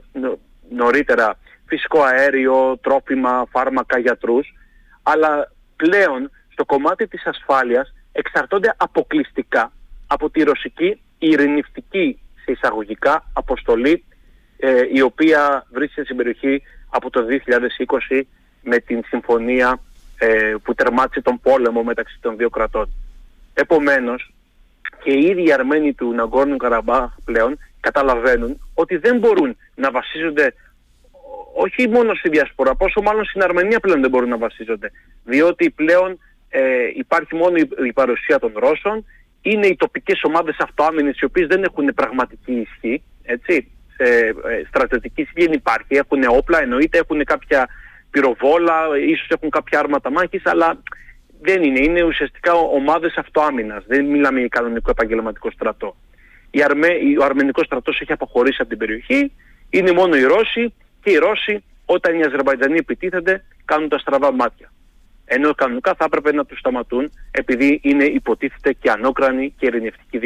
νωρίτερα 0.70 1.38
φυσικό 1.66 2.02
αέριο, 2.02 2.78
τρόφιμα, 2.82 3.46
φάρμακα, 3.50 3.98
γιατρούς, 3.98 4.54
αλλά 5.02 5.52
πλέον 5.76 6.30
στο 6.52 6.64
κομμάτι 6.64 7.06
της 7.06 7.26
ασφάλειας 7.26 7.94
εξαρτώνται 8.12 8.74
αποκλειστικά 8.76 9.72
από 10.06 10.30
τη 10.30 10.42
ρωσική 10.42 11.00
ειρηνευτική 11.18 12.20
σε 12.46 12.52
εισαγωγικά 12.52 13.30
αποστολή 13.32 14.04
ε, 14.56 14.82
η 14.92 15.00
οποία 15.00 15.66
βρίσκεται 15.72 16.04
στην 16.04 16.16
περιοχή 16.16 16.62
από 16.88 17.10
το 17.10 17.26
2020 18.08 18.20
με 18.62 18.78
την 18.78 19.02
συμφωνία 19.06 19.80
ε, 20.18 20.54
που 20.62 20.74
τερμάτισε 20.74 21.20
τον 21.20 21.40
πόλεμο 21.40 21.82
μεταξύ 21.82 22.18
των 22.20 22.36
δύο 22.36 22.50
κρατών. 22.50 22.90
Επομένως, 23.54 24.32
και 25.02 25.10
οι 25.10 25.26
ίδιοι 25.26 25.44
οι 25.46 25.52
Αρμένοι 25.52 25.92
του 25.92 26.12
Ναγκόρνου 26.12 26.56
Καραμπάχ 26.56 27.10
πλέον 27.24 27.58
καταλαβαίνουν 27.80 28.60
ότι 28.74 28.96
δεν 28.96 29.18
μπορούν 29.18 29.56
να 29.74 29.90
βασίζονται 29.90 30.54
όχι 31.54 31.88
μόνο 31.88 32.14
στη 32.14 32.28
διασπορά, 32.28 32.74
πόσο 32.74 33.02
μάλλον 33.02 33.24
στην 33.24 33.42
Αρμενία 33.42 33.80
πλέον 33.80 34.00
δεν 34.00 34.10
μπορούν 34.10 34.28
να 34.28 34.38
βασίζονται. 34.38 34.90
Διότι 35.24 35.70
πλέον 35.70 36.18
ε, 36.48 36.60
υπάρχει 36.94 37.34
μόνο 37.34 37.56
η, 37.84 37.92
παρουσία 37.92 38.38
των 38.38 38.52
Ρώσων, 38.54 39.04
είναι 39.50 39.66
οι 39.66 39.76
τοπικές 39.76 40.20
ομάδες 40.22 40.56
αυτοάμυνες 40.58 41.18
οι 41.18 41.24
οποίες 41.24 41.46
δεν 41.46 41.62
έχουν 41.62 41.94
πραγματική 41.94 42.52
ισχύ, 42.52 43.02
έτσι, 43.22 43.70
ε, 43.96 44.30
στρατιωτική 44.68 45.20
ισχύ 45.20 45.40
δεν 45.44 45.52
υπάρχει, 45.52 45.94
έχουν 45.94 46.22
όπλα, 46.28 46.62
εννοείται 46.62 46.98
έχουν 46.98 47.24
κάποια 47.24 47.68
πυροβόλα, 48.10 48.74
ίσως 49.08 49.28
έχουν 49.28 49.50
κάποια 49.50 49.78
άρματα 49.78 50.10
μάχης, 50.10 50.46
αλλά 50.46 50.82
δεν 51.40 51.62
είναι. 51.62 51.80
Είναι 51.80 52.02
ουσιαστικά 52.02 52.52
ομάδες 52.52 53.14
αυτοάμυνας. 53.16 53.84
Δεν 53.86 54.04
μιλάμε 54.04 54.38
για 54.38 54.48
κανονικό 54.48 54.90
επαγγελματικό 54.90 55.50
στρατό. 55.50 55.96
Η 56.50 56.62
Αρμέ, 56.62 56.88
ο 57.20 57.24
αρμενικός 57.24 57.66
στρατός 57.66 58.00
έχει 58.00 58.12
αποχωρήσει 58.12 58.58
από 58.60 58.68
την 58.68 58.78
περιοχή. 58.78 59.32
Είναι 59.70 59.92
μόνο 59.92 60.16
οι 60.16 60.22
Ρώσοι 60.22 60.74
και 61.02 61.10
οι 61.10 61.16
Ρώσοι 61.16 61.64
όταν 61.84 62.18
οι 62.18 62.22
Αζερβαϊτζανοί 62.22 62.78
επιτίθενται 62.78 63.44
κάνουν 63.64 63.88
τα 63.88 63.98
στραβά 63.98 64.32
μάτια. 64.32 64.72
Ενώ 65.28 65.54
κανονικά 65.54 65.94
θα 65.94 66.04
έπρεπε 66.04 66.32
να 66.32 66.44
τους 66.44 66.58
σταματούν 66.58 67.10
επειδή 67.30 67.80
είναι 67.82 68.04
υποτίθεται 68.04 68.72
και 68.72 68.90
ανώκρανη 68.90 69.54
και 69.58 69.66
ειρηνευτική 69.66 70.18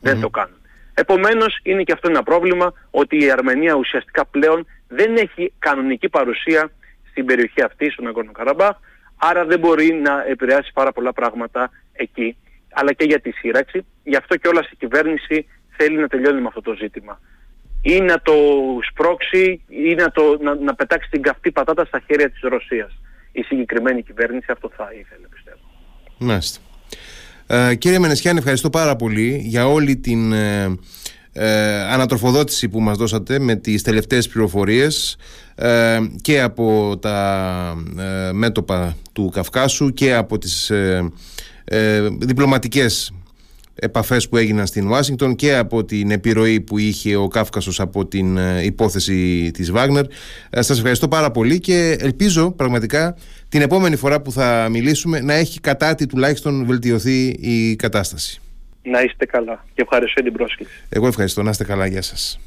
Δεν 0.00 0.20
το 0.20 0.28
κάνουν. 0.28 0.56
Επομένως 0.94 1.58
είναι 1.62 1.82
και 1.82 1.92
αυτό 1.92 2.08
ένα 2.08 2.22
πρόβλημα 2.22 2.72
ότι 2.90 3.24
η 3.24 3.30
Αρμενία 3.30 3.74
ουσιαστικά 3.74 4.24
πλέον 4.24 4.66
δεν 4.88 5.16
έχει 5.16 5.52
κανονική 5.58 6.08
παρουσία 6.08 6.70
στην 7.10 7.26
περιοχή 7.26 7.62
αυτή, 7.62 7.90
στον 7.90 8.06
Αγκόρνο 8.06 8.32
Καραμπάχ, 8.32 8.76
άρα 9.16 9.44
δεν 9.44 9.58
μπορεί 9.58 9.92
να 9.94 10.24
επηρεάσει 10.28 10.70
πάρα 10.74 10.92
πολλά 10.92 11.12
πράγματα 11.12 11.70
εκεί, 11.92 12.36
αλλά 12.72 12.92
και 12.92 13.04
για 13.04 13.20
τη 13.20 13.30
σύραξη. 13.30 13.84
Γι' 14.04 14.16
αυτό 14.16 14.36
και 14.36 14.48
όλα 14.48 14.66
η 14.72 14.76
κυβέρνηση 14.76 15.46
θέλει 15.76 15.96
να 15.96 16.08
τελειώνει 16.08 16.40
με 16.40 16.46
αυτό 16.46 16.60
το 16.60 16.74
ζήτημα. 16.74 17.20
Ή 17.82 18.00
να 18.00 18.20
το 18.20 18.34
σπρώξει 18.90 19.64
ή 19.68 19.94
να, 19.94 20.10
το, 20.10 20.38
να, 20.40 20.54
να 20.54 20.74
πετάξει 20.74 21.10
την 21.10 21.22
καυτή 21.22 21.50
πατάτα 21.50 21.84
στα 21.84 22.00
χέρια 22.06 22.30
της 22.30 22.40
Ρωσίας. 22.40 23.00
Η 23.32 23.42
συγκεκριμένη 23.42 24.02
κυβέρνηση 24.02 24.46
αυτό 24.48 24.70
θα 24.76 24.88
ήθελε 25.00 25.26
πιστεύω. 25.30 25.60
Μάλιστα. 26.18 26.60
Ε, 27.46 27.74
κύριε 27.74 27.98
Μενεσιάνη, 27.98 28.38
ευχαριστώ 28.38 28.70
πάρα 28.70 28.96
πολύ 28.96 29.42
για 29.44 29.68
όλη 29.68 29.96
την 29.96 30.32
ε, 30.32 30.78
ε, 31.32 31.80
ανατροφοδότηση 31.82 32.68
που 32.68 32.80
μας 32.80 32.96
δώσατε 32.96 33.38
με 33.38 33.54
τις 33.54 33.82
τελευταίες 33.82 34.28
πληροφορίες 34.28 35.16
ε, 35.54 35.98
και 36.20 36.40
από 36.40 36.98
τα 37.00 37.74
ε, 37.98 38.32
μέτωπα 38.32 38.96
του 39.12 39.30
Καυκάσου 39.34 39.92
και 39.92 40.14
από 40.14 40.38
τις 40.38 40.70
ε, 40.70 42.08
διπλωματικές 42.18 43.12
επαφές 43.74 44.28
που 44.28 44.36
έγιναν 44.36 44.66
στην 44.66 44.88
Ουάσιγκτον 44.88 45.34
και 45.34 45.56
από 45.56 45.84
την 45.84 46.10
επιρροή 46.10 46.60
που 46.60 46.78
είχε 46.78 47.16
ο 47.16 47.28
Κάφκασος 47.28 47.80
από 47.80 48.06
την 48.06 48.38
υπόθεση 48.62 49.50
της 49.50 49.70
Βάγνερ. 49.70 50.04
Σας 50.50 50.76
ευχαριστώ 50.76 51.08
πάρα 51.08 51.30
πολύ 51.30 51.58
και 51.58 51.96
ελπίζω 52.00 52.50
πραγματικά 52.50 53.16
την 53.48 53.60
επόμενη 53.60 53.96
φορά 53.96 54.20
που 54.20 54.32
θα 54.32 54.68
μιλήσουμε 54.70 55.20
να 55.20 55.34
έχει 55.34 55.60
κατά 55.60 55.94
τη 55.94 56.06
τουλάχιστον 56.06 56.66
βελτιωθεί 56.66 57.26
η 57.28 57.76
κατάσταση. 57.76 58.40
Να 58.82 59.02
είστε 59.02 59.26
καλά 59.26 59.64
και 59.74 59.82
ευχαριστώ 59.82 60.22
την 60.22 60.32
πρόσκληση. 60.32 60.70
Εγώ 60.88 61.06
ευχαριστώ. 61.06 61.42
Να 61.42 61.50
είστε 61.50 61.64
καλά. 61.64 61.86
Γεια 61.86 62.02
σας. 62.02 62.40